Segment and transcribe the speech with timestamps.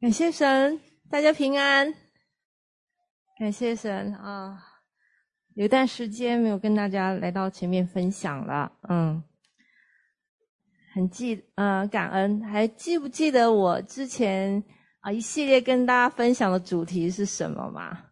[0.00, 0.80] 感谢神，
[1.10, 1.92] 大家平安。
[3.38, 4.58] 感谢神啊，
[5.52, 9.22] 有一段时间没有跟大家来到前面分享了，嗯，
[10.94, 12.42] 很记，呃，感恩。
[12.42, 14.64] 还记不记得我之前
[15.00, 18.06] 啊一系列跟大家分享的主题是什么吗？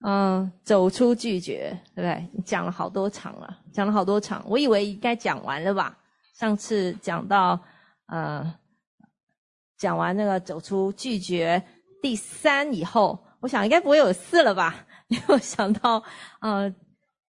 [0.00, 2.28] 嗯，走出拒绝，对不对？
[2.32, 5.96] 你讲了好多场了，讲了好多场，我以为应该讲完了吧？
[6.34, 7.60] 上次讲到，
[8.06, 8.52] 呃。
[9.78, 11.62] 讲完那个走出拒绝
[12.02, 14.84] 第三以后，我想应该不会有四了吧？
[15.08, 16.02] 没有想到，
[16.40, 16.72] 呃，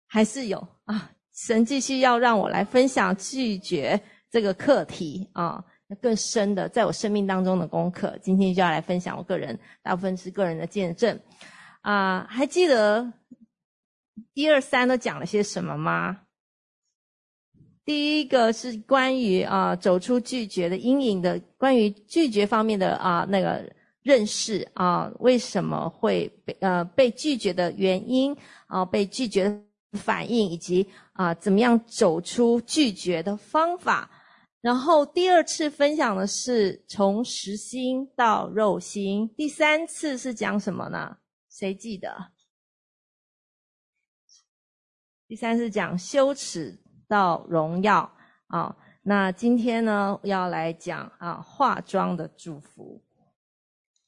[0.09, 1.11] 还是有啊。
[1.33, 3.99] 神继续要让我来分享拒绝
[4.31, 5.65] 这个课题啊，
[6.03, 8.19] 更深的在我生命当中的功课。
[8.21, 11.19] 今天就要来分享我个人，大部分是个人的见证
[11.83, 12.27] 啊。
[12.29, 13.11] 还记得
[14.35, 16.21] 一二三都讲了些什么吗？
[17.85, 23.69] 第一个是关于啊走出拒绝的阴影的，关于拒绝方面的啊那个
[24.03, 28.37] 认识啊，为什么会被呃被拒绝的原因
[28.67, 29.61] 啊，被拒绝
[29.93, 34.11] 反应，以及啊怎么样走出拒绝的方法。
[34.61, 41.17] 然后第二次分享的是从实心到肉心，第三次是讲什么呢？
[41.49, 42.33] 谁记得？
[45.27, 46.79] 第三次讲羞耻。
[47.11, 48.09] 到荣耀
[48.47, 53.03] 啊，那今天呢要来讲啊化妆的祝福。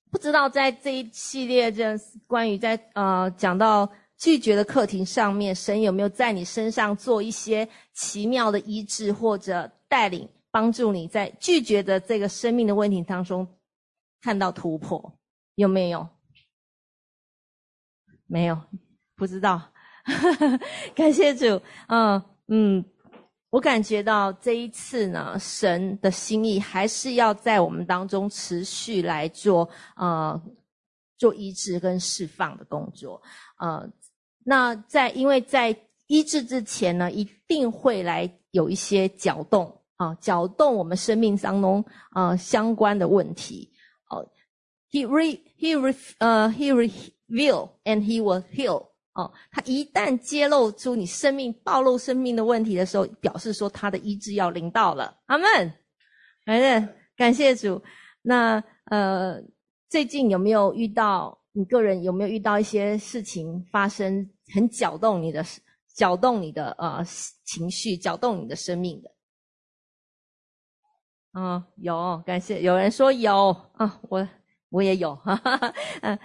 [0.09, 13.49] 不知道在这一系列这关于在呃讲到拒绝的课题上面，神有没有在你身上做一些奇妙的医治，或者带领帮助你在拒绝的这个生命的问题当中
[14.21, 15.19] 看到突破？
[15.57, 16.07] 有没有？
[18.27, 18.61] 没有，
[19.17, 19.61] 不知道。
[20.95, 22.85] 感谢主，嗯嗯。
[23.53, 30.41] 我感觉到这一次呢，神的心意还是要在我们当中持续来做，呃，
[31.19, 33.21] 做医治跟释放的工作。
[33.59, 33.87] 呃，
[34.43, 43.71] 那在因为在医治之前呢，一定会来有一些搅动啊，搅动我们生命当中啊、呃、相关的问题。
[44.09, 44.27] 哦
[44.91, 48.92] ，He re He re 呃 He reveal and He will heal。
[49.15, 55.19] 哦，他一旦揭露出你生命、暴露生命的问题的时候，表示说他的医治要临到了。
[55.27, 55.47] 阿门。
[56.47, 57.83] 反正感谢主。
[58.23, 59.39] 那呃，
[59.91, 65.45] 最近有没有遇到你个人有没有遇到一些事情发生，很搅动你的、
[65.95, 67.05] 搅动你的呃
[67.45, 69.11] 情绪、搅动你的生命的？
[71.33, 74.27] 啊、有，感谢有人说有啊，我
[74.71, 76.19] 我也有，哈哈哈，嗯。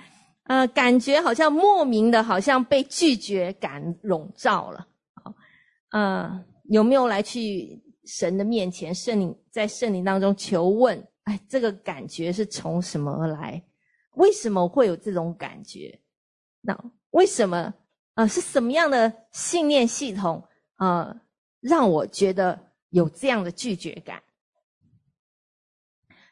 [0.47, 4.87] 呃感觉好像莫名的，好像被拒绝感笼罩了。
[5.13, 5.33] 好，
[5.91, 11.07] 呃，有没有来去神的面前，圣灵在圣灵当中求问？
[11.23, 13.61] 哎，这个感觉是从什么而来？
[14.15, 15.99] 为什么会有这种感觉？
[16.61, 16.77] 那
[17.11, 17.73] 为什么？
[18.15, 20.43] 呃，是什么样的信念系统？
[20.77, 21.15] 呃，
[21.59, 24.23] 让我觉得有这样的拒绝感？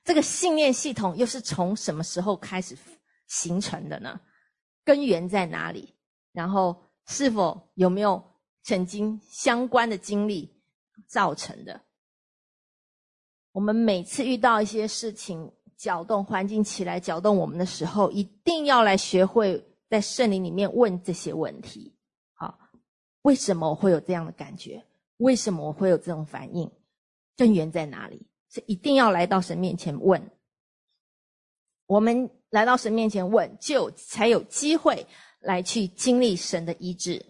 [0.03, 2.75] 这个信念系统又是从什么时候开始
[3.27, 4.19] 形成的呢？
[4.83, 5.95] 根源在哪里？
[6.31, 8.23] 然后是否有没有
[8.63, 10.61] 曾经相关的经历
[11.07, 11.81] 造成的？
[13.51, 21.95] 我们每次遇到一些事情搅动环境起来搅动我们的时候，一定要来学会在圣灵里面问这些问题。
[22.33, 22.59] 好，
[23.21, 24.85] 为什么我会有这样的感觉？
[25.17, 26.69] 为什么我会有这种反应？
[27.37, 28.27] 根源在哪里？
[28.49, 30.31] 是一定要来到神面前问。
[31.87, 35.05] 我们来到神面前问，就才有机会
[35.39, 37.23] 来去经历神的医治。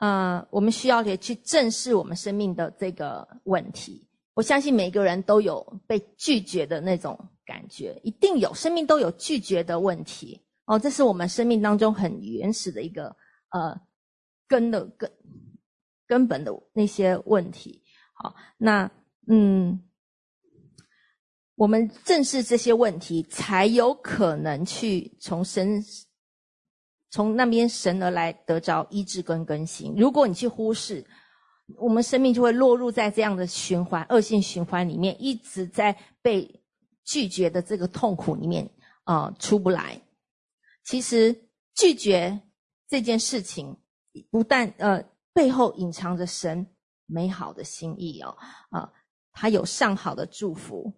[0.00, 4.06] 呃，我们需要也去正视我们生命的这个问题。
[4.34, 10.44] 我相信每个人都有被拒绝的那种感觉，一定有，生命都有拒绝的问题。
[10.66, 13.16] 哦，这是我们生命当中很原始的一个
[13.50, 13.80] 呃
[14.46, 15.10] 根的根
[16.06, 17.82] 根本的那些问题。
[18.12, 18.90] 好，那
[19.28, 19.82] 嗯。
[21.56, 25.82] 我们正视这些问题，才有可能去从神
[27.10, 29.94] 从那边神而来得着医治跟更新。
[29.96, 31.04] 如果你去忽视，
[31.78, 36.62] 我们生命就会落入在这样的循环、恶性循环里面，一直在被
[37.04, 38.70] 拒绝的这个痛苦里面
[39.04, 40.00] 啊、出不来。
[40.84, 41.34] 其实
[41.74, 42.38] 拒绝
[42.86, 43.74] 这件事情，
[44.30, 46.66] 不但呃背后隐藏着神
[47.06, 48.36] 美好的心意哦
[48.68, 48.92] 啊、呃，
[49.32, 50.92] 他有上好的祝福。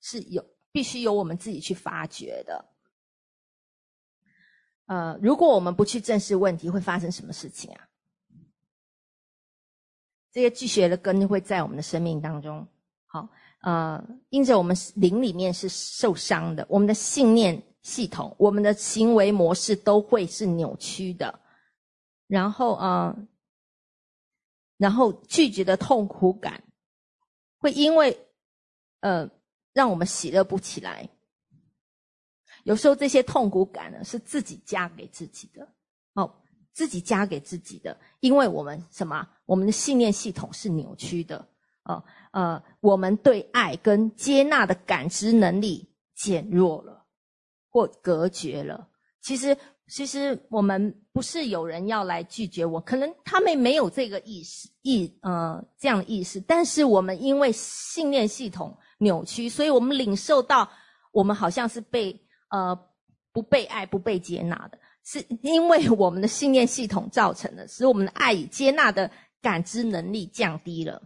[0.00, 2.64] 是有必须由我们自己去发掘的。
[4.86, 7.88] 呃，如果我们不去正视问题，会发生什么事情啊？
[10.32, 12.66] 这些拒绝的根会在我们的生命当中。
[13.06, 13.28] 好，
[13.62, 21.40] 呃，因着我们灵里面是受伤的，我们的信念系统、我们的行为模式都会是扭曲的。
[22.26, 23.16] 然后，呃，
[24.76, 26.62] 然后拒绝的痛苦感
[27.58, 28.16] 会因为，
[29.00, 29.28] 呃，
[29.72, 31.08] 让我们喜乐不起来。
[32.64, 35.66] 有时候这些痛苦感呢，是自己加给自己的，
[36.14, 36.30] 哦，
[36.72, 39.26] 自己加给自己的，因为我们什么？
[39.46, 41.48] 我们的信念系统是扭曲的。
[41.84, 47.06] 呃呃，我们对爱跟接纳的感知能力减弱了，
[47.70, 48.88] 或隔绝了。
[49.22, 49.56] 其实，
[49.88, 60.70] 其实我们不是有人要来拒绝我，可能他们没有这个意识意呃这样的意识，但是我们因为信念系统扭曲，所以我们领受到
[61.12, 62.18] 我们好像是被
[62.50, 62.78] 呃
[63.32, 69.10] 不被爱、不被接纳的，是因为我们的信念系统造成的，使我们的爱与接纳的
[69.42, 71.02] 感知能力降低了。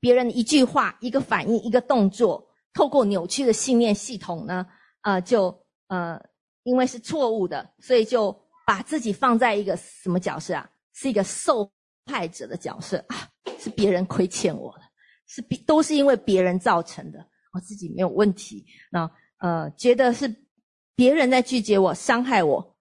[0.00, 4.66] 别人一句话、一个反应、一个动作，透过扭曲的信念系统呢，
[5.02, 5.54] 呃，就
[5.88, 6.20] 呃，
[6.62, 8.34] 因为是错误的，所以就
[8.66, 10.68] 把自己放在一个什么角色啊？
[10.94, 11.70] 是一个受
[12.06, 13.28] 害者的角色啊，
[13.58, 14.82] 是别人亏欠我的，
[15.30, 18.66] 是别都是因为别人造成的，我自己没有问题。
[18.90, 20.34] 那呃，觉得是
[20.96, 22.76] 别人在拒绝我、伤害我，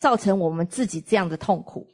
[0.00, 1.86] 造成我们自己这样的痛苦。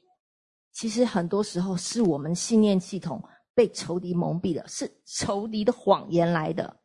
[0.72, 3.22] 其实很多时候是我们信念系统。
[3.56, 6.80] 被仇敌蒙蔽了，是仇敌的谎言来的。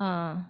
[0.00, 0.46] 嗯，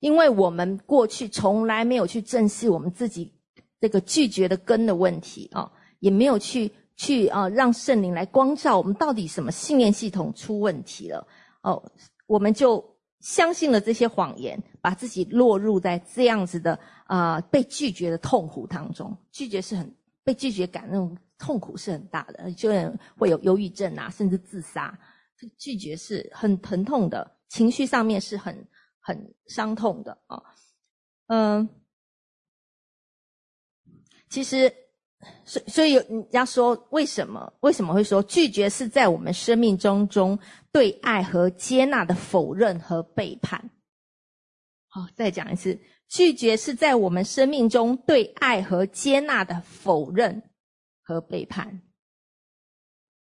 [0.00, 3.40] 因为我们过去从来没有去正视我们自己
[3.80, 11.26] 这个拒绝的根的问题啊，也没有去去啊让圣灵来光照我们到底什么信念系统出问题了
[11.62, 11.82] 哦，
[12.26, 12.84] 我们就
[13.20, 19.16] 相信了这些谎言，把自己落入在这样子的啊被拒绝的痛苦当中。
[19.30, 19.94] 拒绝是很
[20.24, 21.16] 被拒绝感那种。
[21.38, 22.70] 痛苦是很大的，就
[23.16, 24.96] 会有忧郁症啊，甚至自杀。
[25.58, 28.64] 拒绝是很疼痛的，情绪上面是很
[29.00, 30.40] 很伤痛的啊。
[31.26, 31.68] 嗯，
[34.28, 34.72] 其实，
[35.44, 40.38] 所所以人家说，为什么为什么会说拒绝是在我们生命中中
[40.70, 43.70] 对爱和接纳的否认和背叛？
[44.88, 45.78] 好，再讲一次，
[46.08, 50.42] 拒绝是在我们生命中对爱和接纳的否认。
[51.04, 51.82] 和背叛，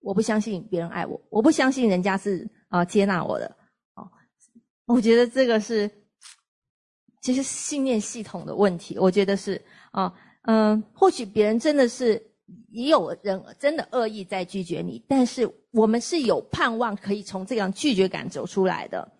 [0.00, 3.56] 我不相信别人爱我，我不相信人家是啊接纳我的
[3.94, 4.06] 哦。
[4.84, 5.90] 我觉得这个是
[7.22, 8.98] 其实信念系统的问题。
[8.98, 9.60] 我觉得是
[9.92, 12.22] 啊，嗯，或许别人真的是
[12.70, 19.10] 也有人真的恶意在拒绝你，但是我们是有盼望可以从这样拒绝感走出来的。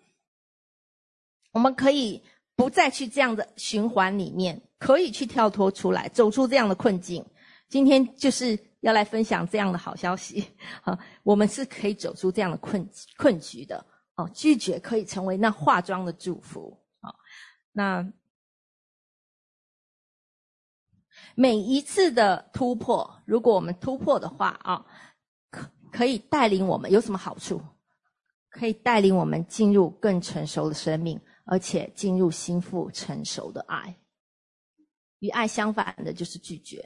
[1.51, 2.21] 我们可以
[2.55, 7.25] 不再去这样的循环里面，可以去跳脱出来，走出这样的困境。
[7.67, 10.45] 今天就是要来分享这样的好消息，
[10.83, 12.87] 啊，我们是可以走出这样的困
[13.17, 13.85] 困局的
[14.15, 14.29] 哦。
[14.33, 17.13] 拒绝可以成为那化妆的祝福啊。
[17.71, 18.05] 那
[21.41, 24.85] 每一次的突破，如果我们突破的话啊，
[25.49, 27.59] 可可以带领我们有什么好处？
[28.51, 33.97] 可以带领我们进入更成熟的生命，而且进入心腹成熟的爱。
[35.17, 36.77] 与爱相反的就是拒绝。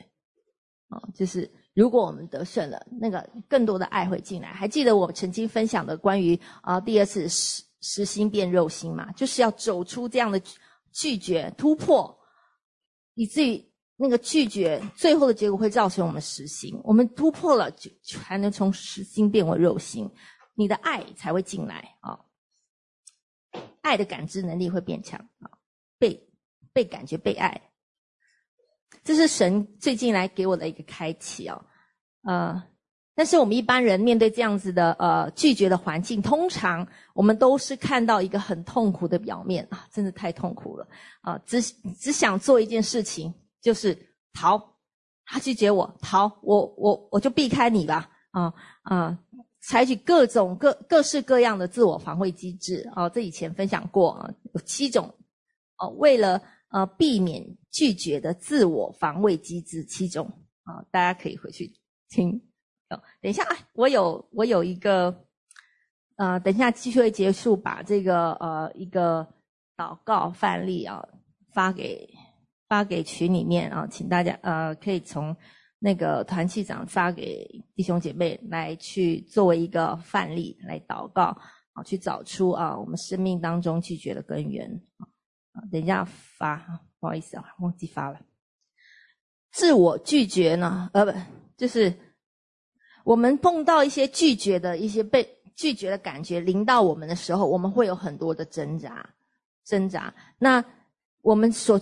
[0.88, 4.54] 啊，就是如果我们得胜了，那个更多的爱会进来。
[4.54, 9.12] 还记得我曾经分享的关于啊第二次实实心变肉心嘛？
[9.12, 10.41] 就是要走出这样的
[10.94, 12.18] 拒绝突破，
[13.15, 16.80] 以至于那个拒绝最后的结果会造成我们实心。
[16.84, 20.10] 我们突破了，就才能从实心变为肉心，
[20.54, 22.20] 你的爱才会进来啊，
[23.82, 25.50] 爱的感知能力会变强啊，
[25.98, 26.28] 被
[26.74, 27.62] 被感觉被爱。
[29.04, 31.64] 这是神最近来给我的一个开启哦，
[32.24, 32.64] 呃，
[33.14, 40.88] 但是我们一般人面对这样子的呃拒绝的环境，通常我们都是看到一个很痛苦的表面啊，真的太痛苦了
[41.22, 41.62] 啊，只
[42.00, 43.32] 只想做一件事情，
[43.65, 43.98] 就是
[44.34, 44.62] 逃，
[45.25, 48.53] 他拒绝我，逃，我我我就避开你吧，啊
[48.84, 49.17] 啊，
[49.62, 55.12] 采取各种各各式各样的自我防卫机制哦，这以前分享过啊，有七种
[55.79, 56.39] 哦，为了。
[56.69, 57.41] 呃，避免
[57.72, 60.29] 拒绝的自我防卫机制七种
[60.63, 61.72] 啊，大家可以回去
[62.10, 62.29] 听。
[62.89, 65.25] 哦，等一下啊，我有我有一个，
[66.17, 69.25] 呃，等一下继续会结束，把这个呃一个
[69.77, 71.07] 祷告范例啊
[71.53, 72.10] 发给
[72.67, 75.36] 发给群里面啊，请大家呃可以从
[75.79, 81.38] 那个团契长发给弟兄姐妹来去作为一个范例来祷告
[81.74, 85.07] 啊，去找出啊我们生命当中拒绝的根源啊。
[85.72, 86.57] 等一下发，
[87.00, 88.19] 不好意思啊，忘记发了。
[89.51, 90.89] 自我拒绝呢？
[90.93, 91.17] 呃，不，
[91.55, 91.93] 就是
[93.05, 99.07] 我们碰到一些拒绝的一些被拒绝的感觉临到我们的时候，我们会有很多的挣扎，
[99.63, 100.13] 挣扎。
[100.38, 100.63] 那
[101.22, 101.79] 我们所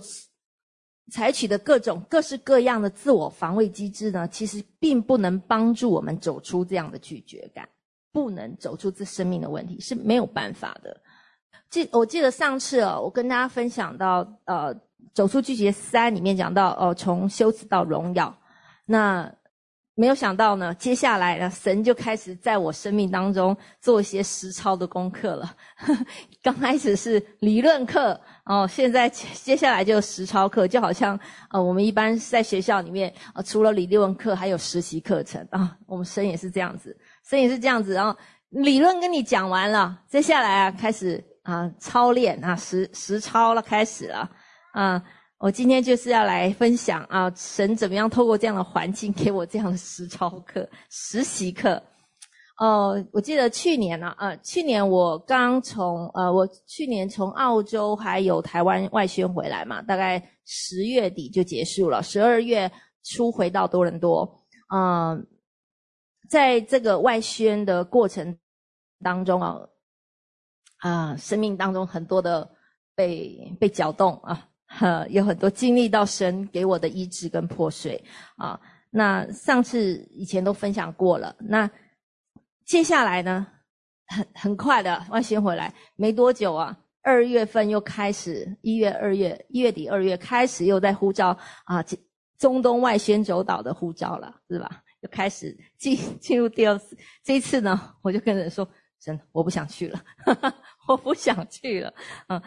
[1.10, 7.68] 采取的各种各式各样的自我防卫机制呢，其实并不能帮助我们走出这样的拒绝感，
[8.12, 11.00] 不能走出这生命的问题是没有办法的。
[11.70, 14.74] 记我记得上次哦，我跟大家分享到，呃，
[15.12, 18.36] 走出拒绝三里面讲到，哦、从羞耻到荣耀，
[18.86, 19.32] 那。
[19.96, 25.56] 没有想到呢，接下来呢，神就开始在我生命当中做一些实操的功课了。
[26.42, 31.18] 刚开始是理论课哦，现在接下来就实操课，就好像
[31.50, 36.94] 呃，我们一般在学校里面呃，除了理论课，还有实习课程啊、我们神也是这样子，
[37.26, 37.94] 神也是这样子。
[37.94, 38.14] 然后
[38.50, 44.30] 理论跟你讲完了，接下来啊，开始啊操练啊实实操了，开始了
[44.72, 45.02] 啊。
[45.38, 51.82] 我今天就是要来分享啊，神怎么样透过这样的环境给我这样的实操课、实习课。
[52.58, 62.70] 哦，我记得去年呢，呃，去年我刚从呃，我去年从澳洲还有台湾外宣回来嘛，大概十月底就结束了，十二月
[63.02, 64.46] 初回到多伦多。
[64.72, 65.26] 嗯，
[66.30, 68.38] 在这个外宣的过程
[69.02, 69.58] 当中啊，
[70.78, 72.48] 啊，生命当中很多的
[72.94, 74.48] 被被搅动啊。
[74.66, 78.02] 呵，有很多经历到神给我的医治跟破碎
[78.36, 78.58] 啊。
[78.90, 81.34] 那上次以前都分享过了。
[81.40, 81.68] 那
[82.64, 83.46] 接下来呢，
[84.06, 91.84] 很很快的外宣回来，没多久啊，二月份又开始，一月、二月、一月底、二月开始又在呼召啊，
[92.38, 94.82] 中东外宣走岛的呼召了，是吧？
[95.00, 96.96] 又开始进进入第二次。
[97.22, 98.66] 这一次呢，我就跟人说，
[99.00, 100.02] 神，我不想去了，
[100.88, 101.92] 我不想去了，
[102.28, 102.40] 嗯。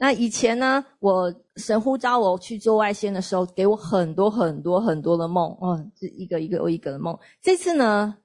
[0.00, 7.18] 那以前呢，我神呼召我去做外宣的时候，给我很多很多很多的梦，哦，这一个一个又一个的梦。
[7.42, 8.16] 这次呢，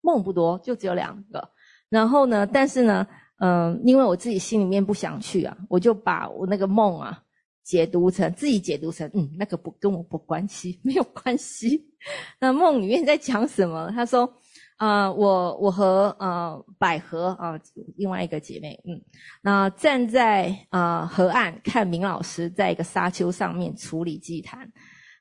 [0.00, 1.50] 梦不多，就只有两个。
[1.88, 3.06] 然后呢，但是呢，
[3.38, 7.22] 嗯、因为我自己心里面不想去啊，我就把我那个梦啊
[7.62, 11.86] 解读成自己解读成，嗯，那个不跟我不关系， 没有关系。
[12.40, 13.90] 那梦里面在讲什么？
[13.92, 14.32] 他说。
[14.80, 17.60] 啊、我我和呃百合啊、
[17.98, 18.98] 另外一个姐妹，嗯，
[19.42, 24.66] 那站在啊、河岸看明老师在一个沙丘上面处理祭坛，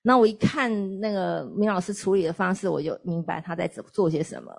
[0.10, 4.52] 那我一看那个明老师处理的方式，我就明白他在做做些什么，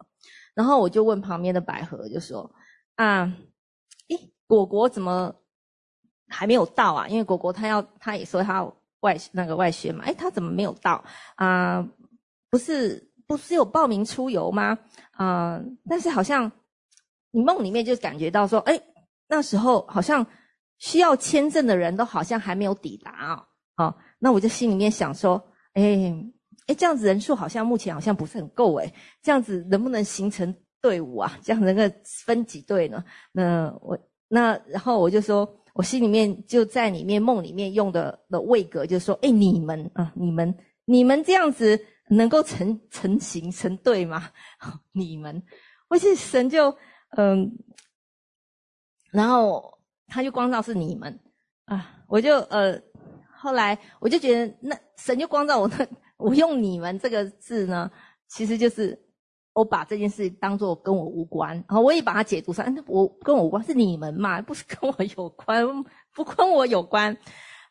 [0.54, 2.48] 然后我就问旁边的百合，就说
[2.94, 3.24] 啊，
[4.10, 5.34] 诶，果果怎么
[6.28, 7.08] 还没有到啊？
[7.08, 11.02] 因为果果他要他也说他要外那个外宣嘛，诶，他怎么没有到
[11.34, 11.84] 啊、
[12.48, 13.08] 不是。
[13.30, 14.76] 不是有报名出游吗？
[15.12, 16.50] 啊、但是好像
[17.30, 18.80] 你梦里面就感觉到说，哎，
[19.28, 20.26] 那时候好像
[20.78, 23.84] 需要签证的人都好像还没有抵达啊、哦。
[23.84, 26.14] 哦，那我就心里面想说，哎，
[26.68, 31.36] 哎，这样子人数好像目前好像不是很够哎，这样子能不能形成队伍啊？
[31.42, 31.82] 这样能够
[32.24, 33.04] 分几队呢？
[33.32, 33.98] 那我
[34.28, 41.84] 那然后我就说，我心里面就在里面梦里面用的的位格，就说，哎，你们啊，你们你们这样子。
[42.12, 44.30] 能够成成型成队吗？
[44.90, 45.40] 你们，
[45.88, 46.76] 我是神就
[47.16, 47.56] 嗯，
[49.12, 51.20] 然后他就光照是你们
[51.66, 52.76] 啊，我就呃，
[53.40, 55.86] 后来我就觉得那神就光照我，那
[56.18, 57.90] 我用你们这个字呢，
[58.28, 58.98] 其实就是
[59.52, 65.66] 我把这件事当做跟我无关，然后我也把它解读成，那我跟我无关是你们嘛， 不是跟我有关，
[66.14, 67.16] 不跟我有关。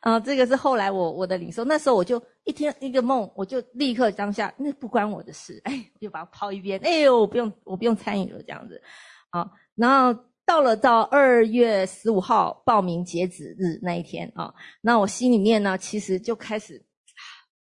[0.00, 8.80] 啊，这个是后来我我的领受，那时候我就一天一个梦，我就立刻当下，那不关我的事，哎，我就把它抛一边，哎呦，我不用我不用参与了这样子，
[9.28, 10.18] 啊，然后
[10.50, 16.84] 到了到二月十五号报名截止日那一天啊，那我心里面呢，其实就开始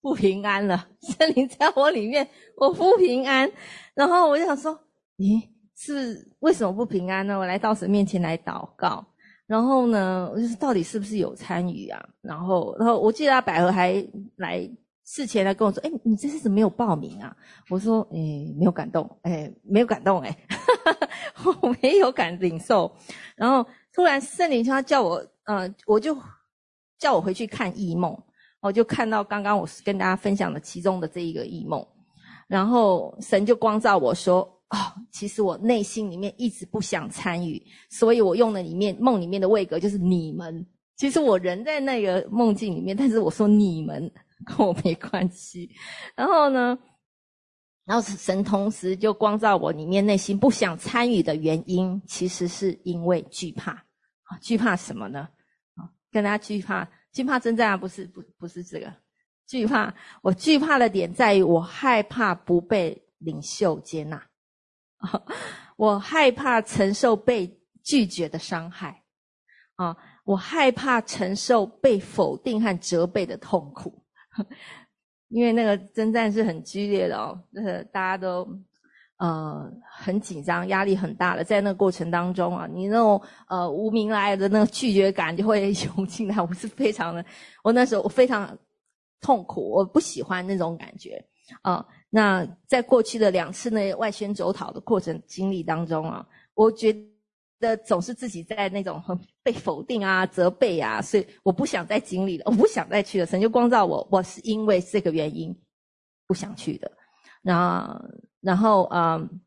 [0.01, 2.25] 不平安了， 森林在我里面，
[2.55, 3.51] 我不平安，
[3.93, 4.73] 然后我就想说，
[5.17, 7.37] 咦，是为什么不平安呢？
[7.37, 9.05] 我来到神面前来祷告。
[9.47, 12.01] 然后呢，就是到底是不是有参与啊？
[12.21, 14.01] 然后，然后我记得他百合还
[14.37, 14.65] 来
[15.05, 17.36] 事前来跟我说：“哎，你这次怎么没有报名啊？”
[17.70, 18.17] 我说：“哎，
[18.58, 20.38] 没有感动，哎，没有感动，哎，
[21.62, 22.91] 我没有感领受。”
[23.36, 26.17] 然后突然圣灵他叫我，呃，我就
[26.98, 28.17] 叫我回去看异梦，
[28.62, 31.86] 我就看到刚刚我跟大家分享的其中的这一个异梦，
[32.48, 34.58] 然后神就光照我说。
[34.72, 34.77] 哦，
[35.12, 40.65] 其实我内心里面一直不想参与，所以我用了里面梦里面的位格，就是你们。
[40.96, 44.10] 其实我人在那个梦境里面，但是我说你们
[44.45, 45.69] 跟我没关系。
[46.15, 46.77] 然后呢，
[47.86, 53.86] 然后神同时就光照我里面内心不想参与的原因，其实是因为惧怕。
[54.41, 55.27] 惧怕什么呢？
[56.12, 58.93] 跟大家惧怕，惧怕征战啊，不是不不是这个
[59.48, 59.93] 惧怕。
[60.21, 64.25] 我惧怕的点在于，我害怕不被领袖接纳。
[65.77, 69.03] 我害怕承受被拒绝的伤害，
[69.75, 74.00] 啊，我害怕承受被否定和责备的痛苦，
[75.29, 78.47] 因为那个征战是很激烈的哦，就是，大家都。
[79.17, 86.41] 呃，很紧张，压力很大的，在那个过程当中啊，你那种呃无名来的那个拒绝感就会涌进来。
[86.41, 87.23] 我是非常的，
[87.63, 88.57] 我那时候我非常
[89.21, 91.23] 痛苦，我不喜欢那种感觉
[91.61, 96.91] 啊、那在过去的两次那外宣走讨的过程经历当中啊，我觉
[97.61, 103.25] 的总是自己在那种很被否定啊、责备啊，所以我不想再经历了，我不想再去了。
[103.25, 105.57] 神就光照我，我是因为这个原因
[106.27, 106.91] 不想去的。
[107.41, 108.03] 然后。
[108.43, 109.39] 然后，嗯，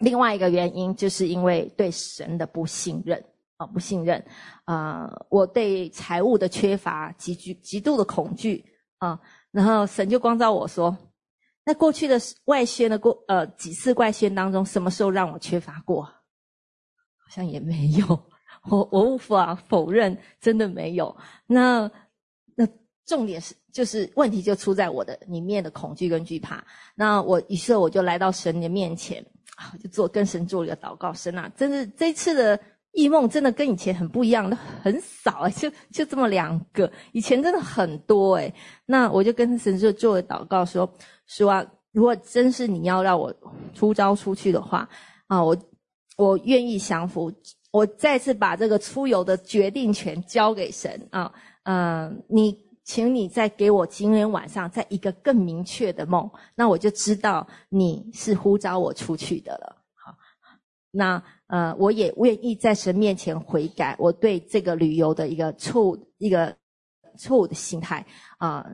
[0.00, 3.24] 另外一个原因就是因为对神的不信任
[3.56, 4.20] 啊，不信任
[4.64, 8.64] 啊，我对财务的缺乏极具极度的恐惧
[8.98, 9.16] 啊。
[9.52, 10.98] 然后神就光照我说，
[11.64, 16.12] 那过去的外宣的过呃几次外宣当中，什么时候让我缺乏过？
[17.30, 18.06] 像也没有，
[18.68, 21.16] 我我无法否认，真的没有。
[21.46, 21.90] 那
[22.54, 22.68] 那。
[23.06, 26.64] 重点是，就是问题就出在我的里面的恐惧跟惧怕。
[26.94, 29.20] 那我于是我就来到神的面前
[29.56, 31.12] 啊，就做跟神做一个祷告。
[31.12, 32.60] 神啊，真是这次的
[32.92, 34.48] 异梦真的跟以前很不一样，
[34.80, 38.54] 很少哎，就就这么两个，以前真的很多哎。
[38.86, 40.88] 那我就跟神就做了祷告说，
[41.26, 43.34] 说啊，如果真是你要让我
[43.74, 44.88] 出招出去的话
[45.26, 45.56] 啊，我
[46.16, 47.32] 我愿意降服，
[47.70, 51.32] 我再次把这个出游的决定权交给神啊，
[51.64, 52.70] 嗯，你。
[52.82, 59.76] 请你再给我今天晚上再一个更明确的梦，那我就知道你是呼召我出去的了。
[59.94, 60.12] 好，
[60.90, 66.56] 那呃，我也愿意在神面前悔改，我对这个旅游的一个错误一个
[67.16, 68.04] 错误的心态
[68.38, 68.66] 啊、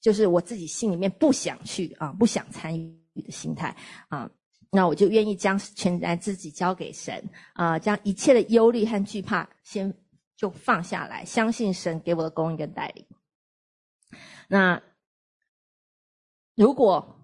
[0.00, 3.76] 就是我自己心里面不想去啊、不想参与的心态
[4.08, 4.30] 啊、
[4.70, 7.22] 那我就愿意将全然自己交给神
[7.54, 9.92] 啊、将一切的忧虑和惧怕先
[10.36, 13.04] 就放下来，相信神给我的供应跟带领。
[14.48, 14.80] 那
[16.54, 17.16] 如果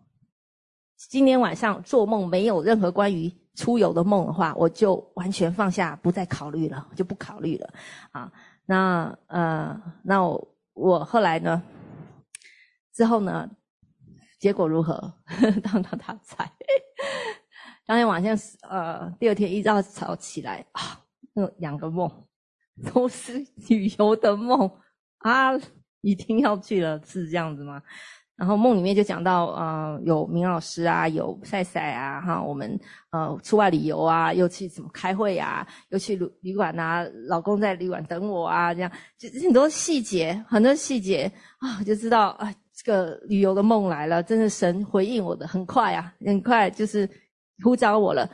[0.96, 7.72] 今天晚上做梦没有任何关于出游的梦的话，我就完全放下，不再考虑了，就不考虑了
[8.12, 8.32] 啊。
[8.64, 11.62] 那呃，那我，我后来呢？
[12.92, 13.48] 之后呢？
[14.38, 15.14] 结果如何？
[15.62, 16.50] 当当他猜。
[17.86, 18.36] 当天晚上
[18.68, 21.00] 呃，第二天一早早起来啊，
[21.32, 22.10] 那两个梦
[22.92, 23.34] 都是
[23.68, 24.70] 旅游的梦
[25.18, 25.52] 啊。
[26.02, 27.82] 一定要去了，是这样子吗？
[28.36, 32.78] 然后梦里面就讲到，呃，有明老师啊，有赛赛啊，哈，我们
[33.10, 47.08] 呃出外旅游啊，又去怎么开会啊，又去旅旅馆啊，老公在旅馆等我啊，这样就很多细节，很多细节啊，就知道啊，这个旅游的梦来了，真的神回应我的很快啊，很快就是
[47.62, 48.30] 呼召我了，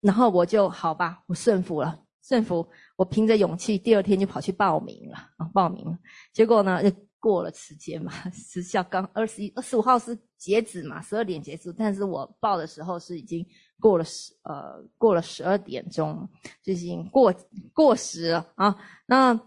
[0.00, 2.68] 然后我就好吧，我顺服了，顺服。
[2.96, 5.48] 我凭着勇气，第二天就跑去报名了啊！
[5.54, 5.84] 报名，
[6.32, 11.72] 结果呢，就过了时间嘛， 时效刚二十一、二十五号是截止嘛，十二点结束。
[11.72, 13.46] 但是我报的时候是已经
[13.80, 16.28] 过了十呃，过了十二点钟，
[16.62, 17.34] 就已经过
[17.72, 18.76] 过时了啊。
[19.06, 19.38] 那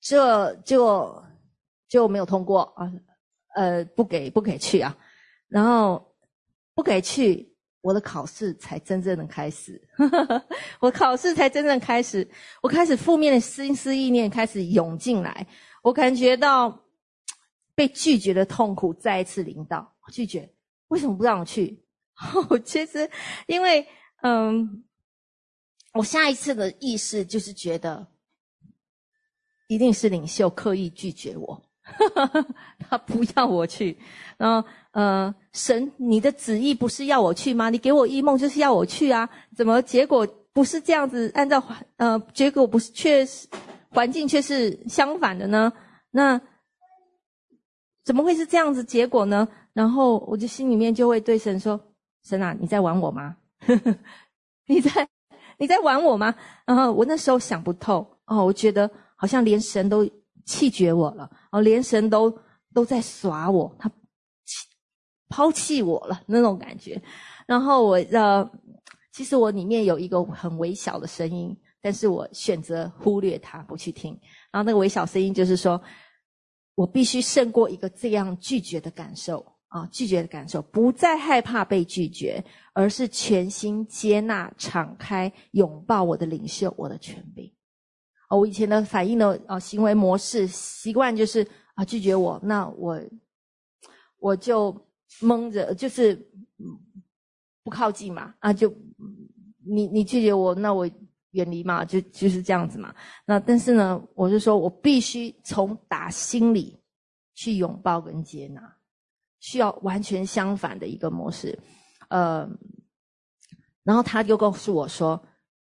[0.00, 1.22] 这就
[1.88, 2.92] 就没有通过啊，
[3.54, 4.96] 呃，不给不给去啊，
[5.48, 6.14] 然后
[6.74, 7.55] 不给去。
[7.86, 9.80] 我的考试才真正的开始，
[10.80, 12.28] 我考试才真正开始，
[12.60, 15.46] 我开始负面的心思意念开始涌进来，
[15.82, 16.82] 我感觉到
[17.76, 19.94] 被拒绝的痛苦再一次临到。
[20.10, 20.52] 拒绝，
[20.88, 21.80] 为什么不让我去？
[22.64, 23.08] 其实
[23.46, 23.86] 因为，
[24.22, 24.82] 嗯，
[25.92, 28.04] 我下一次的意识就是觉得，
[29.68, 31.62] 一定是领袖刻意拒绝我。
[32.88, 33.96] 他不要我去，
[34.36, 37.68] 然后呃，神，你的旨意不是要我去吗？
[37.68, 41.30] 你给我异梦就是要我去啊，怎么结果不是这样子？
[41.34, 43.46] 按照环呃，结果不是，却是
[43.90, 45.70] 环境却是相反的呢？
[46.12, 46.40] 那
[48.04, 49.46] 怎么会是这样子结果呢？
[49.74, 51.78] 然后我就心里面就会对神说
[52.24, 53.36] ：“神啊，你在玩我吗？
[54.66, 55.06] 你在
[55.58, 60.08] 你在玩我吗？”然后我那时候想不透哦，我觉得好像连神都。
[60.46, 62.32] 弃绝我了，哦，连神都
[62.72, 63.90] 都在耍我，他
[65.28, 67.00] 抛弃我了那种感觉。
[67.46, 68.48] 然后我呃，
[69.12, 74.18] 其实我里面有一个很微小的声音，但是我选择忽略它，不去听。
[74.50, 75.80] 然后那个微小声音就是说，
[76.74, 87.52] 我必须胜过一个这样拒绝的感受啊，拒绝的感受，不再害怕被拒绝，而是全心接纳、敞开、拥抱我的领袖，我的权柄。
[88.28, 93.00] 哦，我以前的反应的啊行为模式习惯就是啊拒绝我，那我
[94.18, 94.76] 我就
[95.20, 96.14] 蒙着，就是
[97.62, 98.72] 不靠近嘛，啊就
[99.64, 100.88] 你你拒绝我，那我
[101.30, 102.94] 远离嘛，就就是这样子嘛。
[103.26, 106.78] 那但是呢，我就说我必须从打心里
[107.34, 108.76] 去拥抱跟接纳，
[109.40, 111.58] 需要完全相反的一个模式。
[112.08, 112.48] 呃，
[113.82, 115.20] 然后他就告诉我说，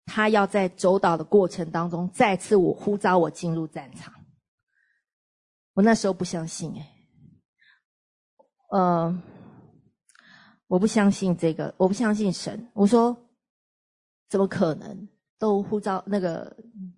[0.05, 4.13] 他要在走岛的过程当中再次我呼召我进入战场。
[5.75, 6.94] 我那时候不相信，哎，
[8.75, 9.23] 呃，
[10.67, 12.69] 我不相信这个，我不相信神。
[12.75, 13.17] 我说。
[14.27, 15.09] 怎么可能？
[15.39, 16.57] 都呼召那个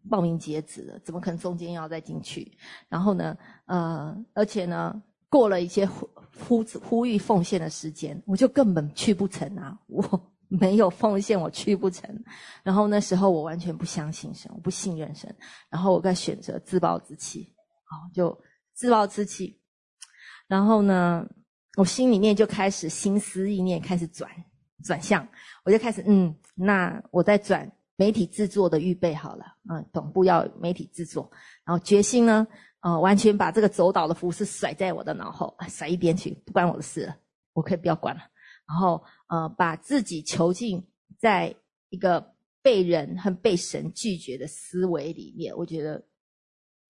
[0.08, 2.56] 报名截止了，怎么可能中间要再进去？
[2.88, 3.36] 然后呢，
[3.66, 6.08] 呃，而且呢，过了一些呼
[6.38, 9.78] 呼呼吁奉献的时间，我就根本去不成啊！
[9.86, 10.02] 我
[10.48, 12.08] 没有奉献，我去不成。
[12.62, 15.34] 然后那时候我完全不相信神，我不信任神。
[15.68, 17.52] 然后我该选择自暴自弃，
[17.84, 18.38] 好，就
[18.72, 19.60] 自暴自弃。
[20.46, 21.26] 然后呢，
[21.76, 24.28] 我心里面就开始心思意念开始转。
[24.84, 25.26] 转向，
[25.64, 31.28] 我就开始嗯，那我在转媒体制作的预备好了，嗯，总部要媒体制作，
[31.64, 32.46] 然后决心呢，
[32.80, 37.16] 呃，完全把这个走岛的服事甩在我的脑后，甩一边去，不关我的事了，
[37.54, 38.20] 我可以不要管了。
[38.68, 40.86] 然后呃，把自己囚禁
[41.18, 41.52] 在
[41.88, 46.04] 一个被人和被神拒绝的思维里面，我觉得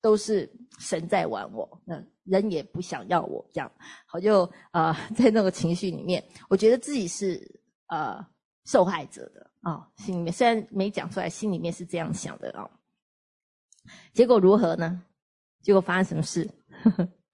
[0.07, 3.73] 都是神在玩我，那人也不想要我这样，
[4.13, 7.61] 我就呃在那个情绪里面，我觉得自己是。
[7.89, 8.19] 呃，
[8.65, 12.69] 受害者的啊、心里面虽然没讲出来，心里面是这样想的啊、
[14.13, 15.01] 结果如何呢？
[15.63, 16.51] 结果发生什么事？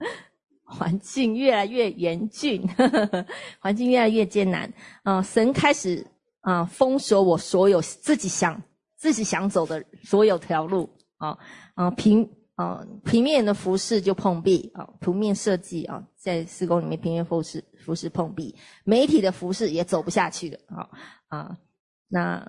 [0.63, 2.63] 环境越来越严峻，
[3.61, 4.71] 环境越来越艰难
[5.05, 6.07] 啊、神开始
[6.41, 8.63] 啊、封锁我所有自己想
[8.99, 11.31] 自己想走的所有条路啊
[11.75, 11.91] 啊、呃！
[11.93, 17.65] 平啊、平面的服饰就碰壁啊，平面设计啊，在施工里面平面服饰。
[17.85, 20.89] 服饰碰壁，媒体的服饰也走不下去的啊
[21.27, 21.59] 啊！
[22.07, 22.49] 那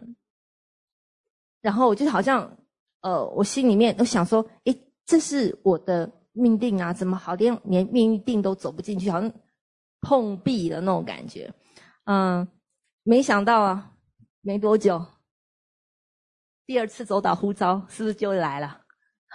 [1.60, 2.56] 然后我就好像
[3.02, 9.34] 呃，我心里面都想说，诶，这是我的命定啊，怎么好像连命定都走不进去，好像
[10.02, 11.52] 碰壁的那种感觉。
[12.04, 12.48] 嗯，
[13.02, 13.96] 没想到啊，
[14.42, 15.04] 没多久，
[16.68, 18.83] 第二次走岛呼召是不是就来了？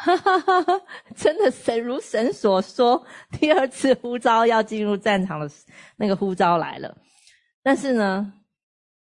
[0.00, 0.80] 哈哈哈哈
[1.16, 3.04] 真的神如神所说，
[3.38, 5.50] 第二次呼召要进入战场的
[5.96, 6.96] 那个呼召来了。
[7.62, 8.32] 但是呢，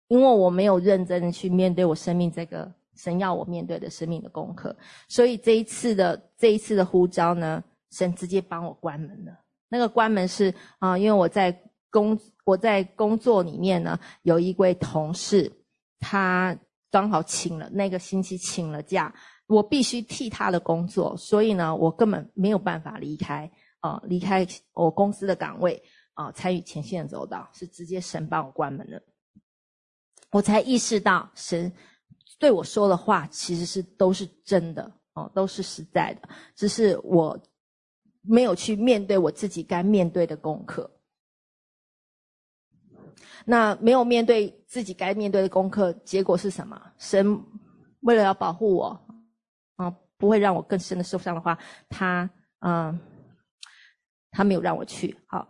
[0.08, 4.76] 因为我没有认真去面对我生命这个神要我面对的生命的功课，
[5.08, 9.32] 所以这一次的这一次的呼召呢，神直接帮我关门了。
[9.70, 11.56] 那个关门是啊，因为我在
[11.92, 15.52] 工我在工作里面呢，有一位同事，
[16.00, 16.58] 他
[16.90, 19.14] 刚好请了那个星期请了假。
[19.52, 25.82] 我必须替他的工作，所以呢，我根本没有办法离开啊、离开我公司的岗位
[26.14, 29.02] 啊、参与前线的走道，是直接神帮我关门了。
[30.32, 31.70] 我才意识到神
[32.40, 37.38] 对我说的话其实是都是真的哦、都是实在的，只是我
[38.22, 40.90] 没有去面对我自己该面对的功课。
[43.44, 46.80] 那没有面对自己该面对的功课，结果是什么？
[46.98, 47.44] 神
[48.02, 49.08] 为了要保护我。
[50.22, 51.58] 不会让我更深的受伤的话，
[51.90, 52.30] 他，
[52.60, 53.00] 嗯，
[54.30, 55.18] 他没有让我去。
[55.26, 55.48] 好，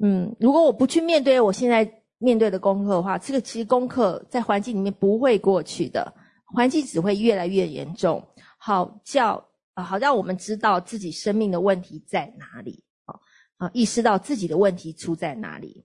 [0.00, 6.10] 嗯，如果我不去面对我现在面对的功课的话，这个其实功课在环境里面不会过去的，
[6.54, 8.26] 环境只会越来越严重。
[8.56, 12.82] 好叫啊，好让我们知道自己生命的问题在哪里。
[13.04, 13.20] 啊
[13.58, 15.84] 啊，意识到自己的问题出在哪里，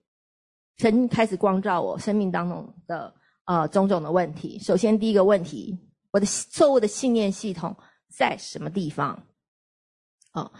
[0.78, 3.14] 神开始光照我生命当中的
[3.46, 4.58] 呃种种的问题。
[4.60, 5.78] 首先，第一个问题，
[6.12, 7.76] 我的错误的信念系统。
[8.10, 9.22] 在什么地方？
[10.34, 10.52] 哦，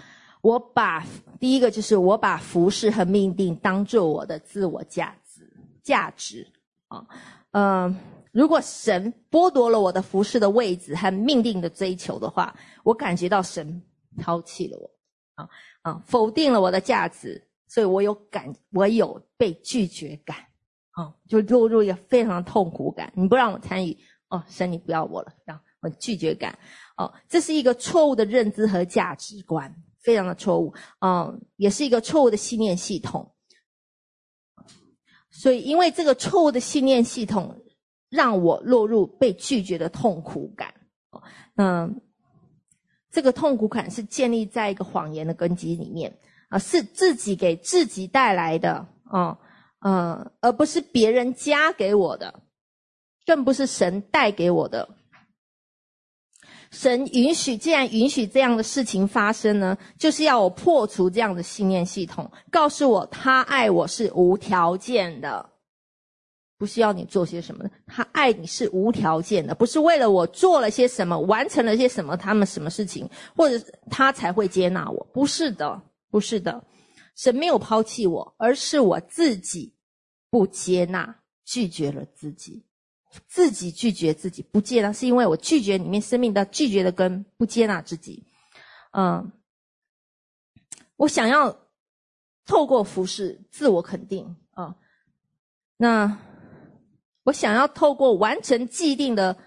[0.42, 1.06] 我把
[1.40, 5.48] 第一个就是我把服饰和命定当做我的自我价值
[5.84, 6.48] 价值
[6.88, 7.06] 啊，
[7.52, 7.96] 嗯、
[8.32, 13.82] 如果神剥夺了我的服饰的位置和命定的追求的话，我感觉到神
[14.18, 14.90] 抛弃了我
[15.36, 15.50] 啊
[15.82, 20.38] 啊，否定了我的价值，所以我有感，我有被拒绝感
[20.92, 23.14] 啊，就落入一个非常痛苦感。
[23.16, 23.96] 你不让我参与，
[24.30, 26.58] 哦，神你不要我了，这样我拒绝感。
[27.00, 30.74] 哦，这是一个错误的认知和价值观，非常的错误。
[31.00, 33.34] 嗯，也是一个错误的信念系统。
[35.32, 37.64] 所以，因为这个错误的信念系统，
[38.10, 40.74] 让我落入被拒绝的痛苦感。
[41.56, 42.02] 嗯，
[43.10, 46.14] 这个痛苦感是建立在一个谎言的根基里面
[46.50, 48.86] 啊，是自己给自己带来的。
[49.06, 49.40] 啊
[49.82, 52.42] 嗯，而不是别人加给我的，
[53.26, 54.90] 更不是神带给我的。
[56.72, 65.50] 神允许，既然允许这样的事情发生呢，就是要我破除这样的信念系统，告诉我他爱我是无条件的。
[66.60, 73.58] 不需要你做些什么，他爱你是无条件的，不是为了我做了些什么，完成了些什么，他们什么事情，或者
[73.90, 76.62] 他才会接纳我，不是的，不是的，
[77.16, 79.74] 神没有抛弃我，而是我自己
[80.30, 82.66] 不接纳，拒绝了自己，
[83.28, 88.26] 自己拒绝自己，不接纳，是因为我拒绝里面生命的拒绝的根，不接纳自己，
[88.92, 89.32] 嗯，
[90.96, 91.68] 我想要
[92.46, 94.76] 透过服饰自我肯定啊、
[95.78, 96.20] 那。
[97.24, 99.38] 我想要透过完成既定的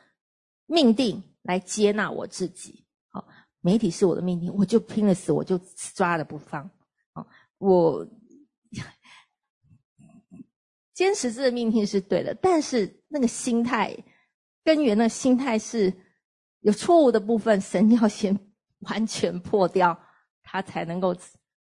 [0.67, 2.85] 命定来接纳我自己。
[3.09, 3.27] 好，
[3.61, 5.59] 媒体是我的命定，我就拼了死，我就
[5.95, 6.71] 抓了不放。
[7.13, 7.27] 好，
[7.59, 8.07] 我
[10.95, 13.97] 坚持这个命定是对的，但是那个心态
[14.65, 15.93] 根源，那个心态是
[16.61, 18.37] 有错误的部分，神 要先
[18.81, 19.97] 完全破掉，
[20.43, 21.15] 他才能够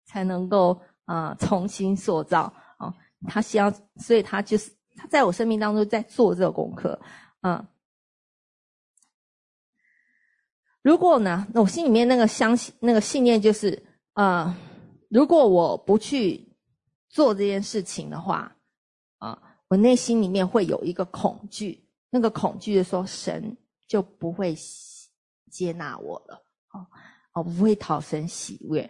[0.04, 2.52] 才能够啊、重新塑造。
[2.78, 2.94] 哦，
[3.26, 4.72] 他需要，所以他就是。
[4.96, 6.96] 他在我生命当中在做这个功课，
[7.42, 7.66] 嗯，
[10.82, 14.54] 如果呢，那我心里面那个相信那个信念就是，呃，
[15.10, 16.48] 如果我不去
[17.08, 18.53] 做这件事情的话，
[19.74, 23.56] 我内心里面会有一个恐惧，那个恐惧就是说神
[23.88, 24.56] 就不会
[25.50, 26.86] 接纳我了，哦，
[27.32, 28.88] 我不会讨神喜悦。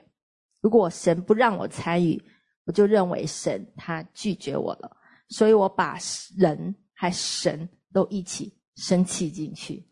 [0.60, 2.22] 如果神不让我参与，
[2.66, 4.96] 我就认为神他拒绝我了。
[5.30, 5.96] 所以我把
[6.36, 9.88] 人还神都一起生气进去。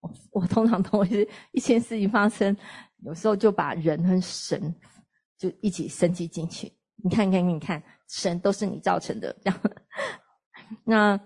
[0.00, 2.56] 我我通常都是一件事情发生，
[3.04, 4.74] 有时候就把人和神
[5.38, 6.72] 就一起生气进去。
[6.96, 9.60] 你看看，你看，神都是你造成的，这样。
[10.84, 11.18] 那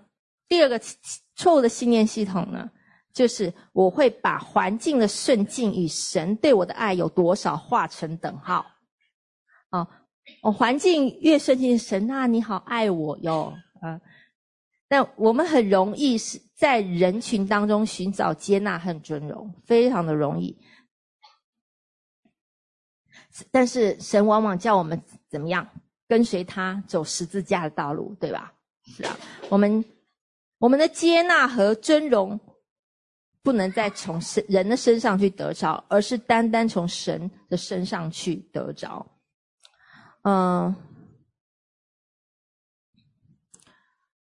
[0.47, 0.79] 第二个
[1.35, 2.69] 错误的信念系统呢，
[3.13, 8.65] 就是我会把环境的顺境与神对我的爱有多少画成等号。
[9.69, 9.87] 啊。
[10.43, 13.99] 哦，环境越顺境，神啊，你好爱我哟，啊！
[14.87, 20.55] 但我们很容易是在人群当中寻找接纳和尊荣，非常的容易。
[23.49, 25.67] 但是神往往叫我们怎么样
[26.07, 28.53] 跟随他走十字架的道路，对吧？
[28.95, 29.17] 是啊，
[29.49, 29.83] 我们
[30.57, 32.39] 我们的接纳和尊荣
[33.41, 39.05] 不能再从人的身上去得着，而是单单从神的身上去得着。
[40.23, 40.75] 嗯，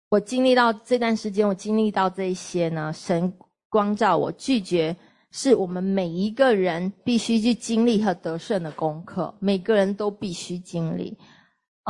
[0.09, 3.33] 我经历到这段时间，我经历到这些呢，神
[3.69, 4.95] 光照我，拒绝
[5.31, 11.17] 是我们每一个人必须去经历和得胜的功课，每个人都必须经历。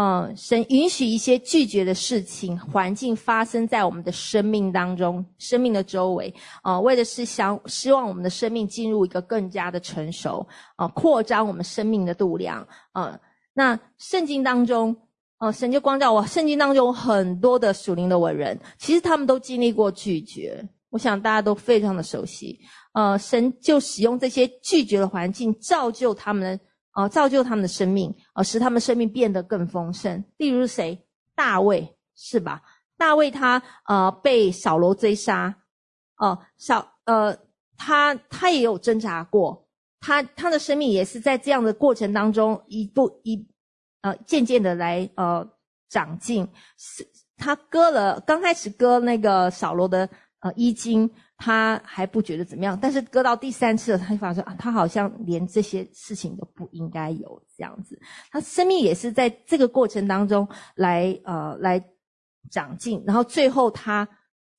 [0.01, 13.19] 嗯，神允许一些拒绝的事情、环境发生在我们的生命当中、生命的周围，啊，为的是想希望我们的生命进入一个更加的成熟，啊，扩张我们生命的度量，啊。
[13.53, 14.95] 那圣经当中，
[15.39, 16.25] 哦，神就光照我。
[16.25, 20.65] 圣经当中很多的属灵的伟人，其实他们都经历过拒绝。
[20.91, 22.57] 我想大家都非常的熟悉。
[22.93, 26.65] 呃，神就使用这些拒绝的环境，造就他们的
[27.09, 30.23] 造就他们的生命，呃，使他们生命变得更丰盛。
[30.37, 31.05] 例如谁？
[31.35, 32.61] 大卫，是吧？
[32.97, 35.55] 大卫他呃被扫罗追杀，
[36.17, 37.37] 哦、扫呃
[37.77, 39.67] 他他也有挣扎过。
[40.01, 43.47] 他他的生命也是在这样的过程当中一步一
[44.01, 45.47] 呃渐渐的来呃
[45.89, 46.45] 长进。
[46.77, 51.09] 是他割了刚开始割那个扫罗的呃衣襟，
[51.41, 57.97] 他还不觉得怎么样，但是割到第三次了，他就发现啊，他好像连这些事情都不应该有这样子。
[58.29, 61.81] 他生命也是在这个过程当中来呃来
[62.51, 64.05] 长进，然后最后他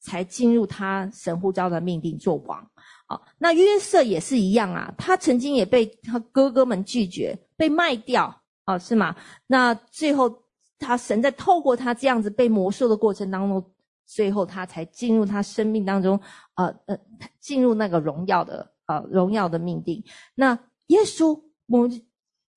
[0.01, 2.67] 才进入他神呼召的命定做王。
[3.07, 9.15] 好，那约瑟也是一样啊，他曾经也被他哥哥们拒绝，被卖掉，哦，是吗？
[9.47, 10.45] 那最后
[10.79, 13.71] 他神在透过他这样子被魔兽的过程当中，
[14.13, 16.21] 最后他才进入他生命当中，
[16.57, 16.99] 呃呃，
[17.39, 20.03] 进入那个荣耀的呃荣耀的命定。
[20.35, 21.89] 那耶稣，我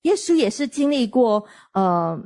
[0.02, 2.20] 耶稣也是经历过，呃，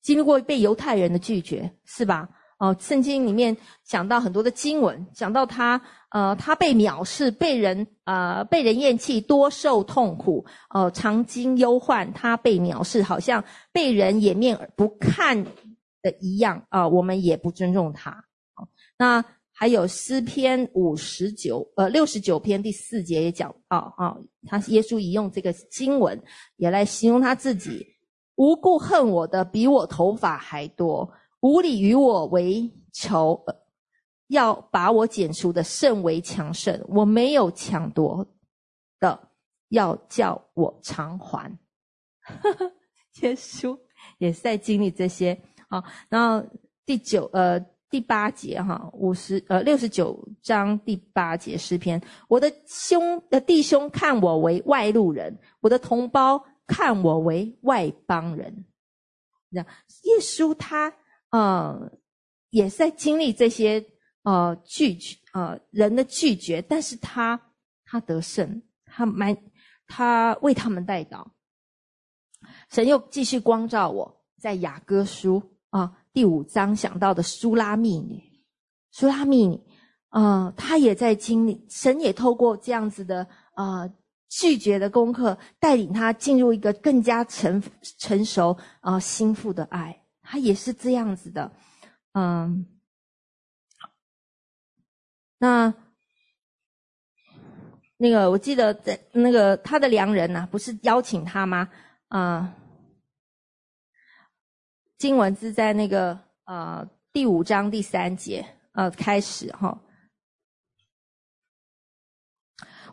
[0.00, 2.28] 经历过被犹太人的拒绝，是吧？
[2.58, 13.42] 哦，圣经里面讲到很多的经文，讲到他，呃，他被藐视，被人，呃，被人厌弃，多受痛苦，呃，常经忧患，他被藐视，好像
[13.72, 15.44] 被人掩面而不看
[16.02, 18.24] 的一样，啊、我们也不尊重他。
[18.98, 26.20] 那还有诗篇五十九，呃，六十九篇第四节也讲，啊、哦、啊，他耶稣引用这个经文，
[26.56, 27.86] 也来形容他自己，
[28.36, 31.12] 无故恨我的比我头发还多。
[31.40, 33.44] 无理与我为仇，
[34.28, 36.80] 要把我剪除的甚为强盛。
[36.88, 38.26] 我没有抢夺
[39.00, 39.28] 的，
[39.68, 41.50] 要叫我偿还。
[42.20, 42.72] 呵呵，
[43.22, 43.78] 耶稣
[44.18, 45.38] 也是在经历这些
[45.72, 45.82] 啊。
[46.08, 46.46] 然后
[46.84, 47.58] 第九呃
[47.90, 58.64] 第八节哈，五十呃六十九章第八节诗篇，我的兄呃弟兄看我为外路人，我的同胞看我为外邦人。
[59.50, 60.94] 那，耶稣他、
[61.30, 61.92] 呃、
[62.48, 63.84] 也在经历这些
[64.22, 67.38] 呃拒绝呃人的拒绝，但是他
[67.84, 69.36] 他得胜，他蛮
[69.86, 71.26] 他为他们代祷。
[72.70, 78.22] 神又继续光照我，在雅歌书啊、第五章想到的苏拉密女，
[78.90, 79.58] 苏拉密女，
[80.10, 83.88] 啊、她也在经历，神也透过这样子的啊、
[84.28, 87.62] 拒绝的功课，带领她进入一个更加成
[87.98, 91.50] 成熟啊、心腹的爱，她也是这样子的，
[92.12, 92.66] 嗯，
[95.38, 95.72] 那
[97.96, 101.70] 那个我记得在那个他的良人呐、不是邀请他吗？
[102.08, 102.54] 啊、
[105.02, 109.76] 经文是在那个呃第五章第三节呃开始哈。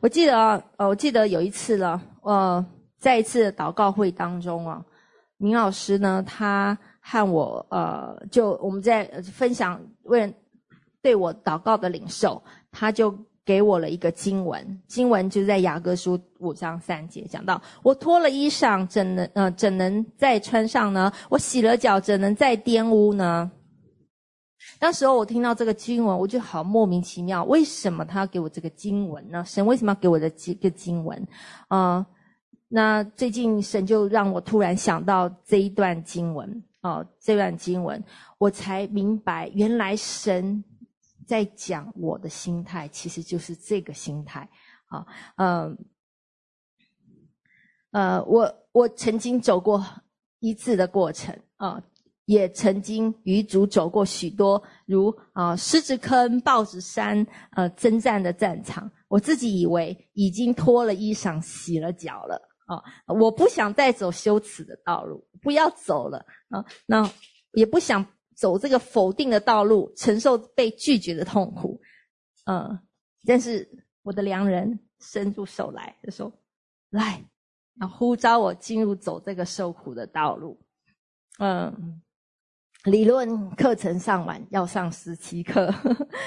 [0.01, 0.35] 我记得
[0.77, 2.65] 呃我记得有一次了呃
[2.97, 4.83] 在一次祷告会当中啊，
[5.37, 10.33] 明老师呢他和我呃就我们在分享为
[11.03, 13.15] 对我祷告的领受，他就。
[13.45, 21.11] 给我了一个经文，经文就在雅各书五章三节讲到：我脱了衣裳，怎能呃怎能再穿上呢？
[21.29, 23.49] 我洗了脚，怎能再玷污呢？
[24.77, 29.43] 当时候我听到这个经文，我就好莫名其妙，为什么他要给我这个经文呢？
[29.45, 31.27] 神为什么要给我的这个经文？
[31.69, 32.05] 啊、
[32.67, 38.01] 那最近神就让我突然想到这一段经文啊、这段经文，
[38.37, 40.63] 我才明白原来神。
[41.29, 44.49] 在讲我的心态，其实就是这个心态
[44.87, 45.05] 啊，
[45.37, 45.77] 嗯，
[47.91, 49.85] 呃，我我曾经走过
[50.39, 51.79] 一次的过程啊，
[52.25, 58.91] 也曾经与主走过许多如啊狮子坑、豹子山呃征战的战场。
[59.07, 67.07] 我自己以为已经脱了衣裳、洗了脚了啊，我不想再走羞耻的道路，不要走了啊，那
[67.51, 68.03] 也不想。
[68.39, 71.81] 走这个否定的道路，承受被拒绝的痛苦，
[72.45, 72.79] 嗯，
[73.25, 73.69] 但是
[74.01, 76.31] 我的良人伸出手来，就说
[76.89, 77.21] ：“来，
[77.77, 80.57] 然后呼召我进入走这个受苦的道路。”
[81.39, 82.01] 嗯，
[82.85, 85.69] 理论课程上完要上十七课，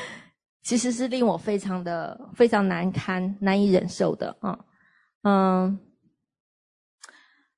[0.63, 4.63] 其实是令我非常的非常难堪、难以忍受的啊，
[5.23, 5.81] 嗯，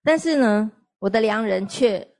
[0.05, 2.15] 但是呢，我的良人却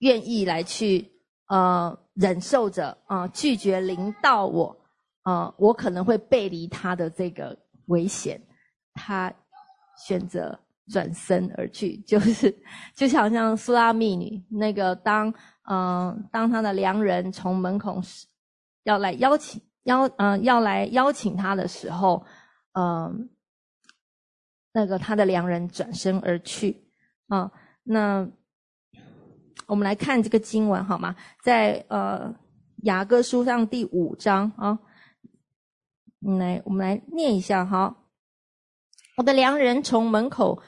[0.00, 1.13] 愿意来去。
[1.48, 4.74] 呃，忍受着啊、拒绝临到我，
[5.22, 8.40] 啊、我可能会背离他的这个危险，
[8.94, 9.30] 他
[10.06, 12.50] 选择转身而去，就是
[12.94, 15.32] 就好像苏拉密女那个当，
[15.68, 18.00] 嗯、当他的良人从门口
[18.84, 22.24] 要来邀请邀，嗯、要来邀请他的时候，
[22.72, 23.28] 嗯、
[24.72, 26.88] 那个他的良人转身而去，
[27.28, 27.52] 啊、
[27.82, 28.26] 那。
[29.66, 31.14] 我们来看这个经文好吗？
[31.42, 32.34] 在呃
[32.82, 34.78] 雅歌书上第五章啊，
[36.20, 37.96] 来我们来念一下哈。
[39.16, 40.60] 我的良人从门口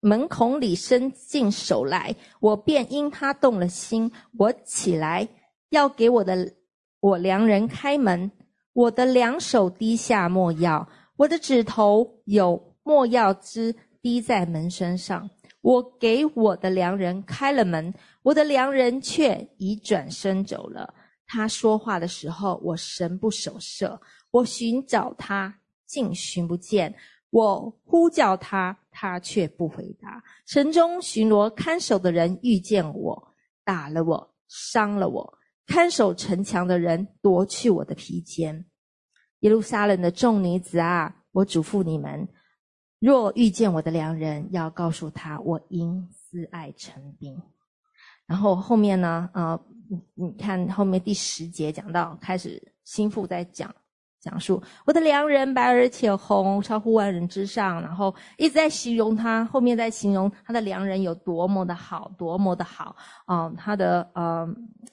[0.00, 4.12] 门孔里伸进手来，我便因他动了心。
[4.36, 5.28] 我起来
[5.70, 6.52] 要给我的
[7.00, 8.30] 我良人开门，
[8.72, 15.30] 我的两手滴下没药，我的指头有没药汁滴在门身上。
[15.66, 17.92] 我给我的良人开了门。
[18.22, 20.94] 我的良人却已转身走了。
[21.26, 24.00] 他说话的时候，我神不守舍。
[24.30, 25.52] 我寻找他，
[25.84, 26.94] 竟寻不见。
[27.30, 30.22] 我呼叫他，他却不回答。
[30.46, 35.38] 城中巡逻看守的人遇见我，打了我，伤了我。
[35.66, 38.64] 看守城墙的人夺去我的披肩。
[39.40, 42.28] 耶路撒冷的众女子啊，我嘱咐你们：
[42.98, 47.40] 若遇见我的良人，要告诉他，我因思爱成冰。
[48.26, 49.28] 然后后面呢？
[49.34, 49.60] 呃，
[50.14, 53.72] 你看后面第十节讲到，开始心腹在讲
[54.18, 57.80] 讲述我的良人白而且红，超乎万人之上。
[57.80, 62.96] 然后一直在形容他，后面在形容他的良人有多么的好，多么的好
[63.26, 64.48] 啊、他的呃，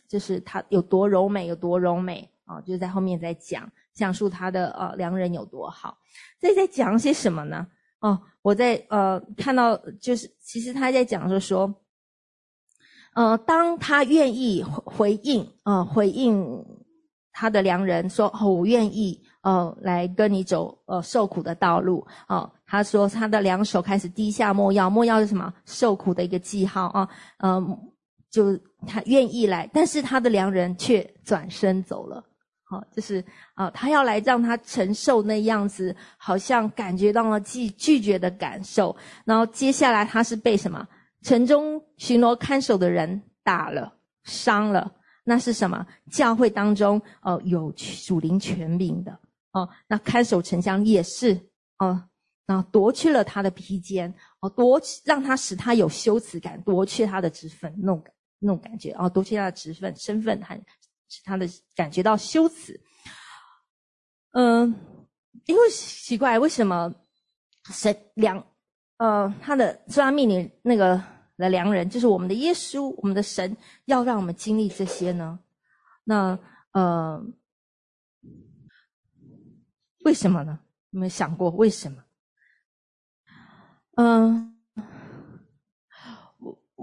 [0.07, 5.97] 就是他有多柔美，有多柔美啊、就在后面在讲讲述他的呃良人有多好。
[6.39, 7.65] 这在讲些什么呢？
[8.09, 11.73] 哦、我在呃看到就是其实他在讲就说。
[13.15, 16.65] 呃，当他愿意回应，呃，回应
[17.31, 25.53] 他的良人说：“哦，我愿意，呃，来跟你走，呃，受苦的道路。”哦，他说他的两手开始滴下没药，没药是什么？
[25.63, 27.07] 受苦的一个记号啊。
[27.37, 27.79] 嗯、呃，
[28.31, 32.23] 就他愿意来，但是他的良人却转身走了。
[32.73, 38.95] 哦，就是啊，他要来让他承受那样子，好像感觉到了拒拒绝的感受。
[39.25, 40.87] 然后接下来他是被什么？
[41.21, 43.93] 城中巡逻看守的人打了，
[44.23, 44.91] 伤了。
[45.23, 45.85] 那是什么？
[46.11, 49.17] 教会当中哦，有属灵权柄的
[49.51, 51.39] 哦，那看守城墙也是
[51.77, 52.03] 哦，
[52.45, 58.03] 然后夺去了他的披肩哦，夺去让他使他有羞耻感，夺去他的职分，那种
[58.39, 60.59] 那种感觉哦，夺去他的职分身份，还
[61.13, 62.79] 使他的感觉到羞耻。
[64.31, 64.75] 嗯，
[65.45, 66.93] 因为奇怪，为什么
[67.71, 68.45] 神良
[68.97, 71.01] 呃他的虽然命令那个？
[71.35, 75.39] 的良人就是我们的耶稣，我们的神要让我们经历这些呢？
[76.03, 76.37] 那
[76.73, 77.19] 呃，
[80.05, 80.59] 为什么呢？
[80.91, 82.03] 有没有想过为什么？
[83.95, 84.52] 嗯、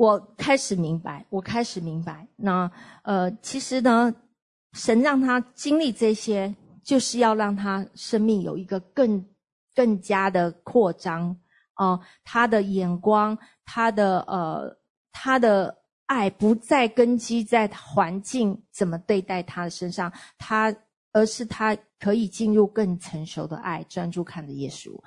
[0.01, 2.26] 我开始明白，我开始明白。
[2.34, 2.72] 那
[3.03, 4.11] 呃，其实呢，
[4.72, 9.22] 神让他经历这些，就是要让他生命有一个更
[9.74, 11.28] 更加的扩张。
[11.76, 13.36] 哦、呃，他的眼光，
[13.66, 14.74] 他的呃，
[15.12, 15.76] 他的
[16.07, 20.74] 爱不再根基在环境怎么对待他的身上，他
[21.12, 24.98] 而是他可以进入更成熟的爱，专注看着耶稣。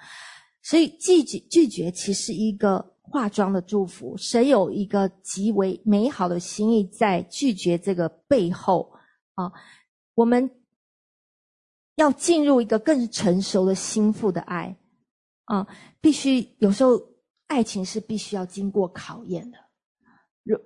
[0.61, 8.91] 所以拒绝拒绝其实一个化妆的祝福，谁有一个极为美好的心意在拒绝这个背后
[9.35, 9.51] 啊、
[10.15, 10.49] 我们
[11.95, 14.77] 要进入一个更成熟的心腹的爱。
[15.45, 15.67] 啊、
[15.99, 16.99] 必须有时候
[17.47, 19.57] 爱情是必须要经过考验的，
[20.43, 20.59] 容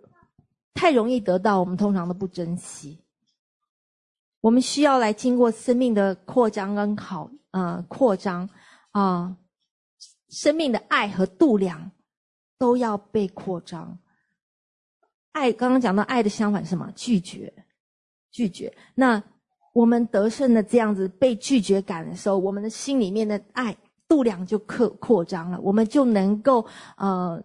[0.76, 3.04] 太容易得到，我们通常都不珍惜。
[4.40, 8.48] 我们需要来经过生命的扩张跟考，呃，扩张
[8.92, 9.36] 啊、
[10.30, 11.92] 生命的爱和度量
[12.58, 13.98] 都要被扩张。
[15.32, 16.92] 爱刚刚讲到爱的相反是什么？
[16.96, 17.54] 拒绝，
[18.32, 18.74] 拒绝。
[18.96, 19.22] 那
[19.74, 23.76] 我们得胜的这样子被拒绝感的时候，我们的心里面的爱。
[24.10, 27.44] 度量就扩扩张了，我们就能够呃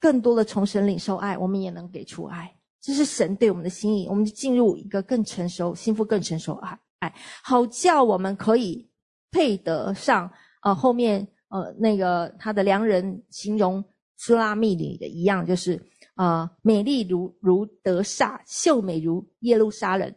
[0.00, 2.50] 更多的从神领受爱，我们也能给出爱，
[2.80, 8.88] 这是神对我们的心意，我们就进入一个更成熟、心腹、更成熟爱爱，好叫我们可以
[9.30, 10.32] 配得上
[10.62, 13.84] 呃后面呃那个他的良人形容
[14.18, 15.80] 苏拉密女的一样，就是
[16.16, 20.14] 呃美丽如如德萨，秀美如耶路撒冷，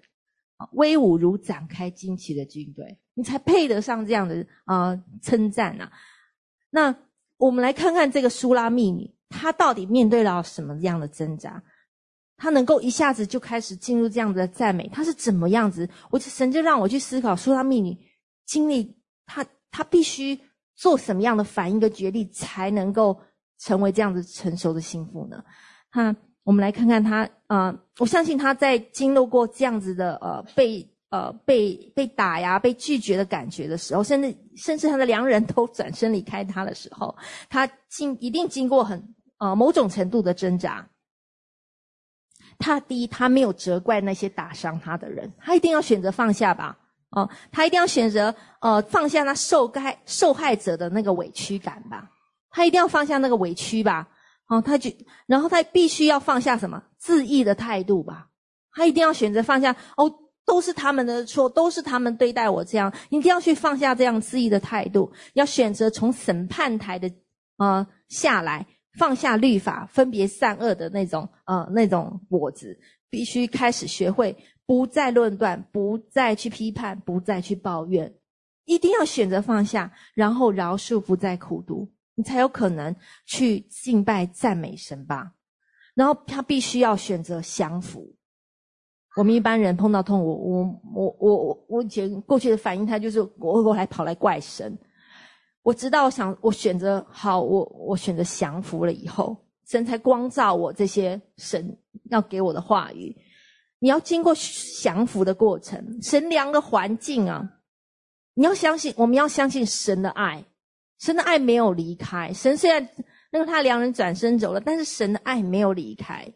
[0.73, 2.97] 威武如展开旌旗的军队。
[3.13, 5.91] 你才配得上这样的啊、称赞啊！
[6.69, 6.95] 那
[7.37, 11.61] 我们来看看这个苏拉密女，她到底面对了什么样的挣扎？
[12.37, 15.87] 他能够一下子就开始进入这样的赞美，他是怎么样子？
[16.09, 17.95] 我就神就让我去思考苏拉密女
[18.45, 18.97] 经历
[19.27, 20.39] 他，他必须
[20.73, 23.21] 做什么样的反应跟决定，才能够
[23.61, 25.41] 成为这样子成熟的幸福呢？
[25.89, 30.87] 哈，我们来看看他啊、呃，我相信他在经历过这样子的呃被。
[31.11, 37.13] 呃，被被打呀，被拒绝的感觉的时候，甚至甚至他的良人都转身离开他的时候，
[37.49, 40.87] 他经一定经过很呃某种程度的挣扎。
[42.57, 46.77] 他第一，他没有责怪那些打伤他的人，他一定要选择放下吧。
[47.09, 52.09] 哦、他一定要选择呃放下那受害受害者的那个委屈感吧。
[52.51, 54.07] 他一定要放下那个委屈吧。
[54.47, 54.91] 哦、他就
[55.25, 58.27] 然后他必须要放下什么自义的态度吧。
[58.73, 60.13] 他一定要选择放下哦。
[60.43, 67.09] 都是他们的错，都是他们对待我这样，一定要去放下这样自义的态度，要选择从审判台的
[67.57, 68.65] 呃下来，
[68.97, 72.77] 放下律法，分别善恶的那种呃那种果子，
[73.07, 74.35] 必须开始学会
[74.65, 78.11] 不再论断，不再去批判，不再去抱怨，
[78.65, 81.87] 一定要选择放下，然后饶恕，不再苦读，
[82.23, 82.95] 才有可能
[83.25, 85.33] 去敬拜赞美神吧。
[85.93, 88.15] 然后他必须要选择降服。
[89.17, 94.77] 我们一般人碰到痛，我我我我我以前过去的反应，他就是我我来跑来怪神。
[95.63, 99.35] 我知道，我想我选择好，我我选择降服了以后，
[99.67, 101.77] 神才光照我这些神
[102.09, 103.15] 要给我的话语。
[103.79, 104.33] 你要经过
[104.81, 107.57] 降服的过程，神良的环境啊，
[108.33, 110.43] 你要相信，我们要相信神的爱，
[111.01, 112.31] 神的爱没有离开。
[112.31, 112.87] 神虽然
[113.31, 116.31] 那个他良人转身走了，但是神的爱没有离开。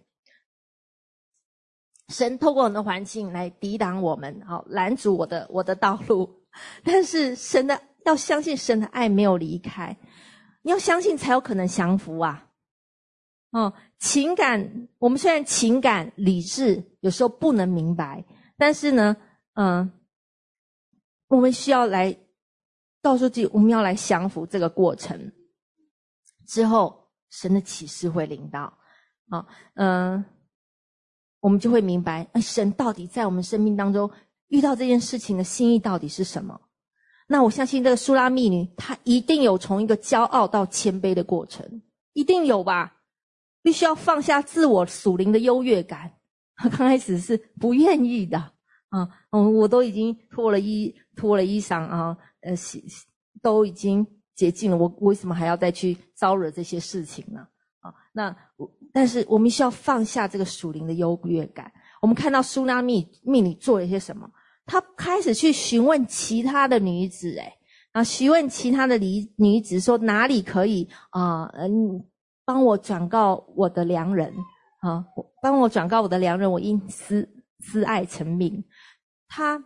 [2.09, 6.43] 神透过很多环境来抵挡我们，好拦阻我的我的道路。
[6.83, 9.97] 但是神的要相信神的爱没有离开，
[10.61, 12.47] 你要相信才有可能降服啊。
[13.51, 18.25] 哦，情感我们虽然情感理智有时候不能明白，
[18.57, 19.17] 但是呢，
[19.53, 19.91] 嗯、
[21.27, 22.17] 我们需要来
[23.05, 25.31] 告诉自己，我们要来降服这个过程
[26.47, 28.61] 之后，神的启示会领到。
[29.29, 29.45] 啊、
[29.75, 30.25] 嗯、
[31.39, 34.09] 我们就会明白，哎，神到底在我们生命当中
[34.47, 36.59] 遇到这件事情的心意到底是什么？
[37.27, 41.83] 那我相信这个苏拉密女，她一定有从一个骄傲到谦卑的过程，
[42.13, 43.03] 一定有吧？
[43.61, 46.11] 必须要放下自我属灵的优越感。
[46.55, 48.39] 她 刚开始是不愿意的
[48.89, 52.83] 啊，嗯，我都已经脱了衣脱了衣裳啊，呃，洗
[53.41, 54.05] 都已经
[54.35, 57.47] 洁净了，我为什么还要再去招惹这些事情呢？
[57.79, 58.35] 啊，那
[58.91, 61.71] 但是我们需要放下这个属灵的优越感。
[62.01, 64.29] 我们看到苏拉密密里做了一些什么？
[64.65, 67.53] 他开始去询问其他的女子，诶，
[67.91, 71.45] 啊，询问其他的女女子说哪里可以啊？
[71.53, 72.03] 嗯，
[72.43, 74.33] 帮我转告我的良人
[74.81, 75.05] 啊，
[75.41, 77.27] 帮我转告我的良人，我因思
[77.59, 78.63] 思爱成名。
[79.27, 79.63] 他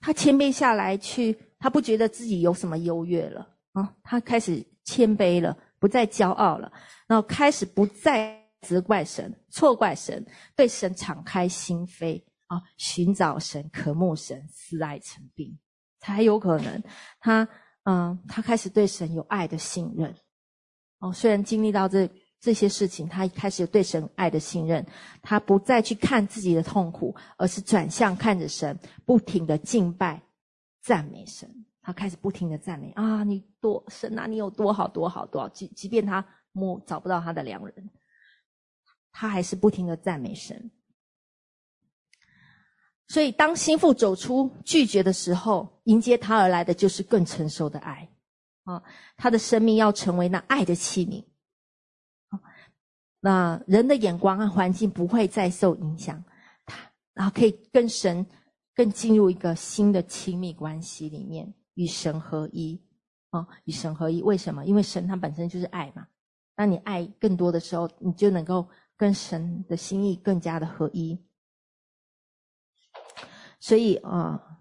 [0.00, 6.72] 他谦卑下来去，他不觉得自己有什么优越了啊，他开始谦卑了，不再骄傲了，
[7.06, 10.26] 然后开始不再责怪神、错怪神，
[10.56, 12.22] 对神敞开心扉。
[12.50, 15.56] 啊，寻找神，渴慕神，思爱成病，
[16.00, 16.82] 才有可能
[17.20, 17.48] 他，
[17.84, 20.12] 嗯，他开始对神有爱的信任。
[20.98, 22.10] 哦，虽然经历到这
[22.40, 24.84] 这些事情，他开始有对神爱的信任，
[25.20, 30.22] 他不再去看自己的痛苦，而是转向看着神，不停的敬拜、
[30.80, 31.66] 赞美神。
[31.82, 37.90] 他开始不停的赞美啊，你多神啊，你有多好多好多好，即即便他摸找不到他的良人，
[39.12, 40.70] 他还是不停的赞美神。
[43.08, 48.08] 所以，当心腹走出拒绝的时候，迎接他而来的就是更成熟的爱，
[48.64, 48.82] 啊，
[49.16, 51.24] 他的生命要成为那爱的器皿，
[53.20, 56.24] 那人的眼光和环境不会再受影响，
[56.64, 56.76] 他
[57.12, 58.26] 然后可以跟神
[58.74, 62.80] 更进入一个新的亲密关系里面，与神合一，
[63.28, 64.22] 啊，与神合一。
[64.22, 64.64] 为什么？
[64.64, 66.06] 因为神他本身就是爱嘛。
[66.54, 71.18] 当你爱更多的时候，你就能够跟神的心意更加的合一。
[73.58, 74.58] 所以啊，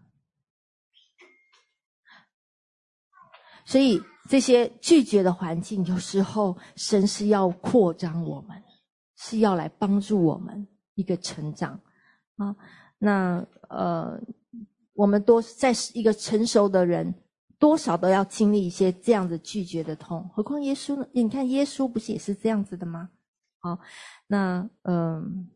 [3.63, 8.61] 所以这些拒绝的环境，有时候神是要扩张我们，
[9.17, 11.81] 是要来帮助我们一个成长
[12.37, 12.55] 啊。
[12.99, 14.21] 那呃，
[14.93, 17.11] 我们多在一个成熟的人，
[17.57, 20.29] 多少都要经历一些这样的拒绝的痛。
[20.31, 21.07] 何况耶稣呢？
[21.11, 23.09] 你看耶稣不是也是这样子的吗？
[23.57, 23.79] 好，
[24.27, 25.49] 那嗯。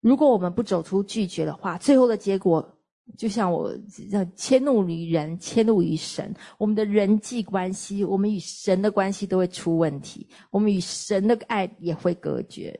[0.00, 2.75] 如果我们不走出拒绝的话，最后的结果
[3.16, 6.34] 就像我这样迁怒于人，迁怒于神。
[6.58, 12.78] 我们的人际关系，我们与神的关系都会出问题，我们与神的爱也会隔绝。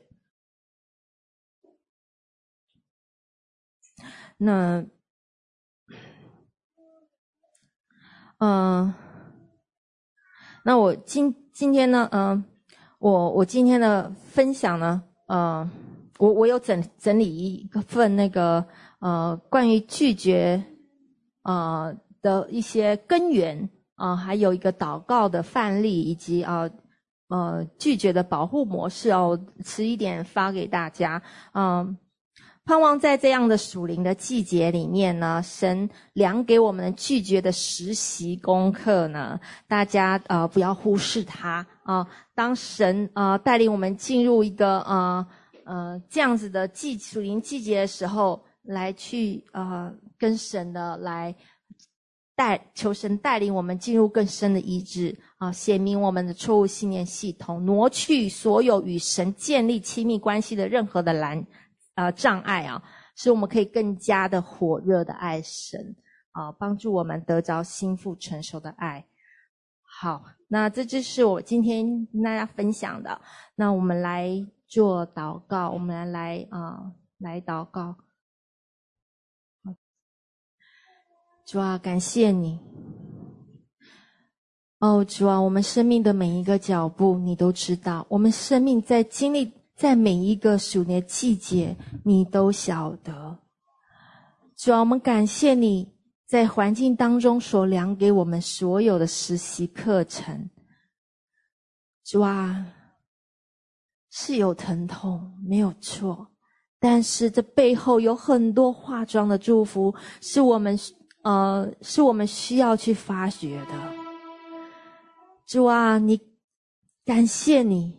[4.37, 4.85] 那，
[8.37, 8.93] 嗯、
[10.63, 12.45] 那我今今天呢，嗯、
[12.99, 15.67] 我我今天的分享呢，嗯、
[16.19, 18.63] 我我有整整理一份那个
[18.99, 20.63] 呃关于拒绝
[21.43, 26.69] 呃的一些根源啊、还有一个祷告的范例，以及啊
[27.29, 31.21] 呃，拒绝的保护模式哦，迟一点发给大家。
[31.53, 31.97] 嗯、
[32.63, 45.27] 盼望在这样的属灵的季节里面呢，神量给我们的拒绝的实习功课呢，大家呃不要忽视它啊、当神呃带领我们进入一个呃。
[45.69, 51.35] 呃，这样子的季属灵季节的时候，来去呃跟神的来
[52.35, 61.45] 带求神带领我们进入更深的医治啊，显明我们的错误信念系统，挪去所有与神建立亲密关系的任何的拦
[61.95, 62.83] 呃障碍啊，
[63.15, 65.95] 使我们可以更加的火热的爱神
[66.31, 69.05] 啊，帮助我们得着心腹成熟的爱。
[69.81, 73.21] 好，那这就是我今天跟大家分享的。
[73.55, 74.47] 那我们来。
[74.69, 77.95] 做祷告，我们来来啊，来祷告。
[81.47, 82.59] 主啊，感谢你。
[84.79, 93.39] 哦，主啊，我们生命的每一个脚步，你都知道；我们生命在经历在每一个属灵的季节，你都晓得。
[94.57, 95.89] 主啊，我们感谢你
[96.27, 100.49] 在环境当中所量给我们所有的实习课程。
[102.03, 102.73] 主啊。
[104.09, 106.27] 是有疼痛，没有错，
[106.79, 110.75] 但是这背后有很多化妆的祝福，是我们
[111.27, 113.73] 呃，是我们需要去发掘的。
[115.45, 116.17] 主啊，你
[117.05, 117.97] 感谢你，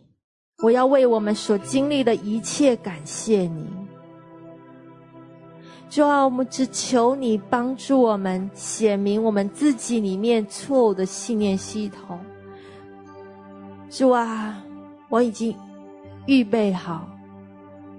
[0.63, 3.67] 我要为我们所经历的一切感谢你。
[5.91, 12.19] 主啊，我们只求你帮助我们显明我们自己里面错误的信念系统。
[13.91, 14.59] 主啊，
[15.07, 15.55] 我已经。
[16.25, 17.07] 预备好，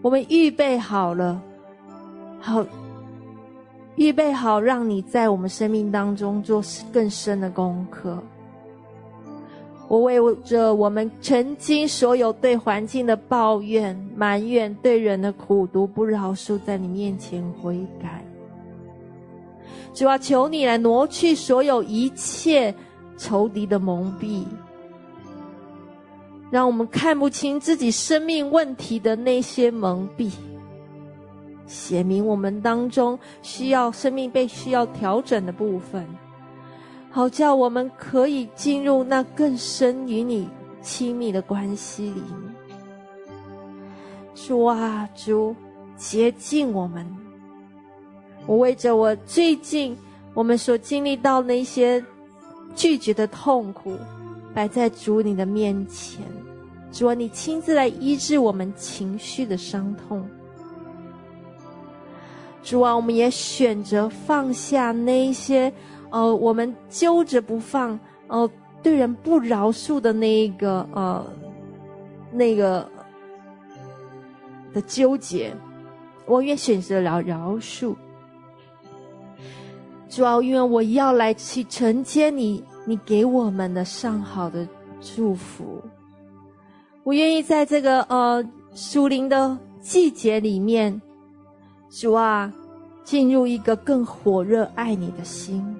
[0.02, 1.40] 我们预备好了，
[2.40, 2.64] 好，
[3.96, 6.62] 预备好让你在我们生命当中做
[6.92, 8.22] 更深的功课。
[9.88, 18.24] 我为着我们曾经所有对环境的抱怨、埋怨，对人的苦读、不饶恕，在你面前悔改。
[19.92, 22.72] 主啊，求你来挪去所有一切
[23.16, 24.44] 仇敌的蒙蔽，
[26.52, 30.30] 让我们看不清自己生命问题的那些蒙蔽，
[31.70, 36.04] 写明我们当中需要生命被需要调整的部分。
[37.12, 40.48] 好叫我们可以进入那更深与你
[40.82, 42.54] 亲密的关系里面。
[44.34, 45.54] 主啊，主，
[45.96, 47.06] 洁净我们。
[48.46, 49.96] 我为着我最近
[50.34, 52.04] 我们所经历到那些
[52.74, 53.96] 拒绝的痛苦，
[54.52, 56.24] 摆在主你的面前。
[56.90, 60.28] 主啊，你亲自来医治我们情绪的伤痛。
[62.62, 65.72] 主啊，我们也选择放下那一些。
[66.10, 68.50] 呃，我们揪着不放，呃，
[68.82, 71.24] 对人不饶恕的那一个，呃，
[72.32, 72.84] 那个
[74.74, 75.54] 的纠结，
[76.26, 77.94] 我愿选择饶饶恕。
[80.08, 84.66] 主要因为我要来去承接你，你给我们的上好的
[85.00, 85.80] 祝福。
[87.04, 88.44] 我愿意在这个呃
[88.74, 91.00] 属灵的季节里面，
[91.90, 92.52] 主啊，
[93.02, 95.76] 进入一个更火热爱你的心。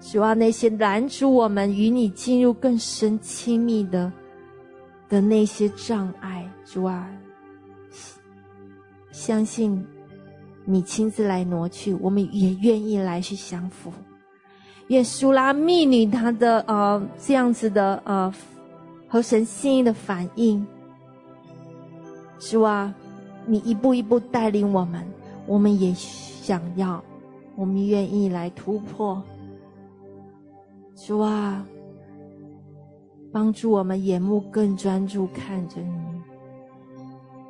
[0.00, 4.12] 主啊，那些拦阻我们与你进入更深亲密的
[5.08, 7.10] 的那些障碍，主啊，
[9.10, 9.84] 相信
[10.64, 13.90] 你亲自来挪去，我们也愿意来去降服。
[14.88, 18.32] 愿苏拉密女她的呃这样子的呃
[19.08, 20.64] 和神心意的反应，
[22.38, 22.94] 主啊，
[23.46, 25.06] 你一步一步带领我们，
[25.46, 27.02] 我们也想要，
[27.54, 29.22] 我们愿意来突破。
[30.96, 31.64] 主啊，
[33.32, 36.22] 帮助我们眼目更专注看着你，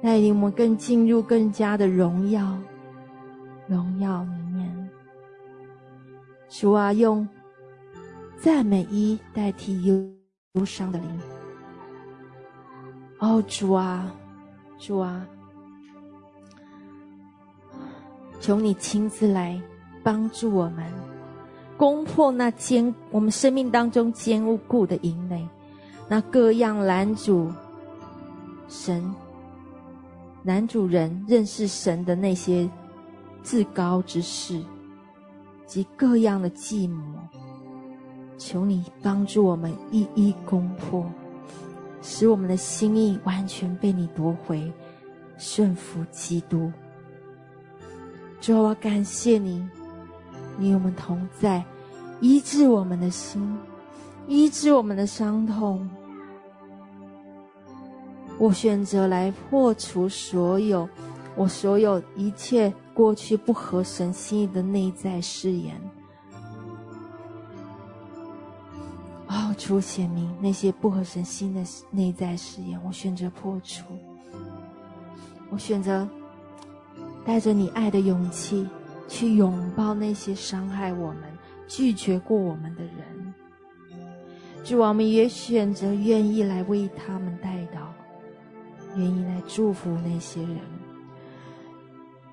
[0.02, 2.58] 带领我们更进入更加的荣耀、
[3.66, 4.90] 荣耀里面。
[6.48, 7.26] 主啊，用
[8.38, 9.94] 赞美一代替忧
[10.52, 11.08] 忧伤的灵。
[13.18, 14.12] 哦，主啊，
[14.78, 15.26] 主啊，
[18.46, 19.60] 求你亲自来
[20.04, 20.84] 帮助我们。
[21.76, 25.44] 攻破那坚我们生命当中坚固的营垒，
[26.06, 27.50] 那各样拦阻
[28.68, 29.12] 神、
[30.44, 32.70] 男主人认识神的那些
[33.42, 34.62] 至高之事
[35.66, 37.02] 及各样的计谋，
[38.38, 41.04] 求你帮助我们一一攻破，
[42.00, 44.72] 使我们的心意完全被你夺回，
[45.36, 46.70] 顺服基督。
[48.40, 49.66] 主啊，我感谢你。
[50.58, 51.64] 你与我们同在，
[52.20, 53.58] 医治我们的心，
[54.28, 55.88] 医治我们的伤痛。
[58.38, 60.88] 我选择来破除所有
[61.34, 65.74] 我所有一切过去不合神心意的内在誓言。
[69.26, 73.84] 哦，主显明那些不合神心的内在誓言，我选择破除。
[75.50, 76.08] 我选择
[77.26, 78.66] 带着你爱的勇气。
[79.08, 81.22] 去拥抱那些伤害我们、
[81.68, 83.34] 拒绝过我们的人，
[84.64, 87.86] 主，我们也选择愿意来为他们代祷，
[88.96, 90.58] 愿意来祝福那些人。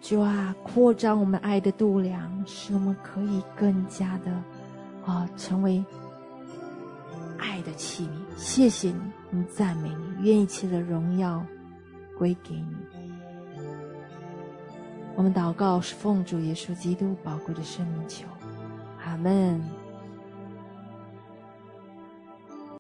[0.02, 4.32] 主啊，扩张我们爱的度量，使我们可以更加的
[5.06, 5.86] 啊，成为
[7.38, 8.10] 爱的器皿。
[8.36, 11.46] 谢谢你，我们赞美你，愿一切的荣耀
[12.18, 12.83] 归给你。
[15.16, 18.26] 我们祷告是奉主耶稣基督宝贵的生命求，
[19.06, 19.83] 阿门。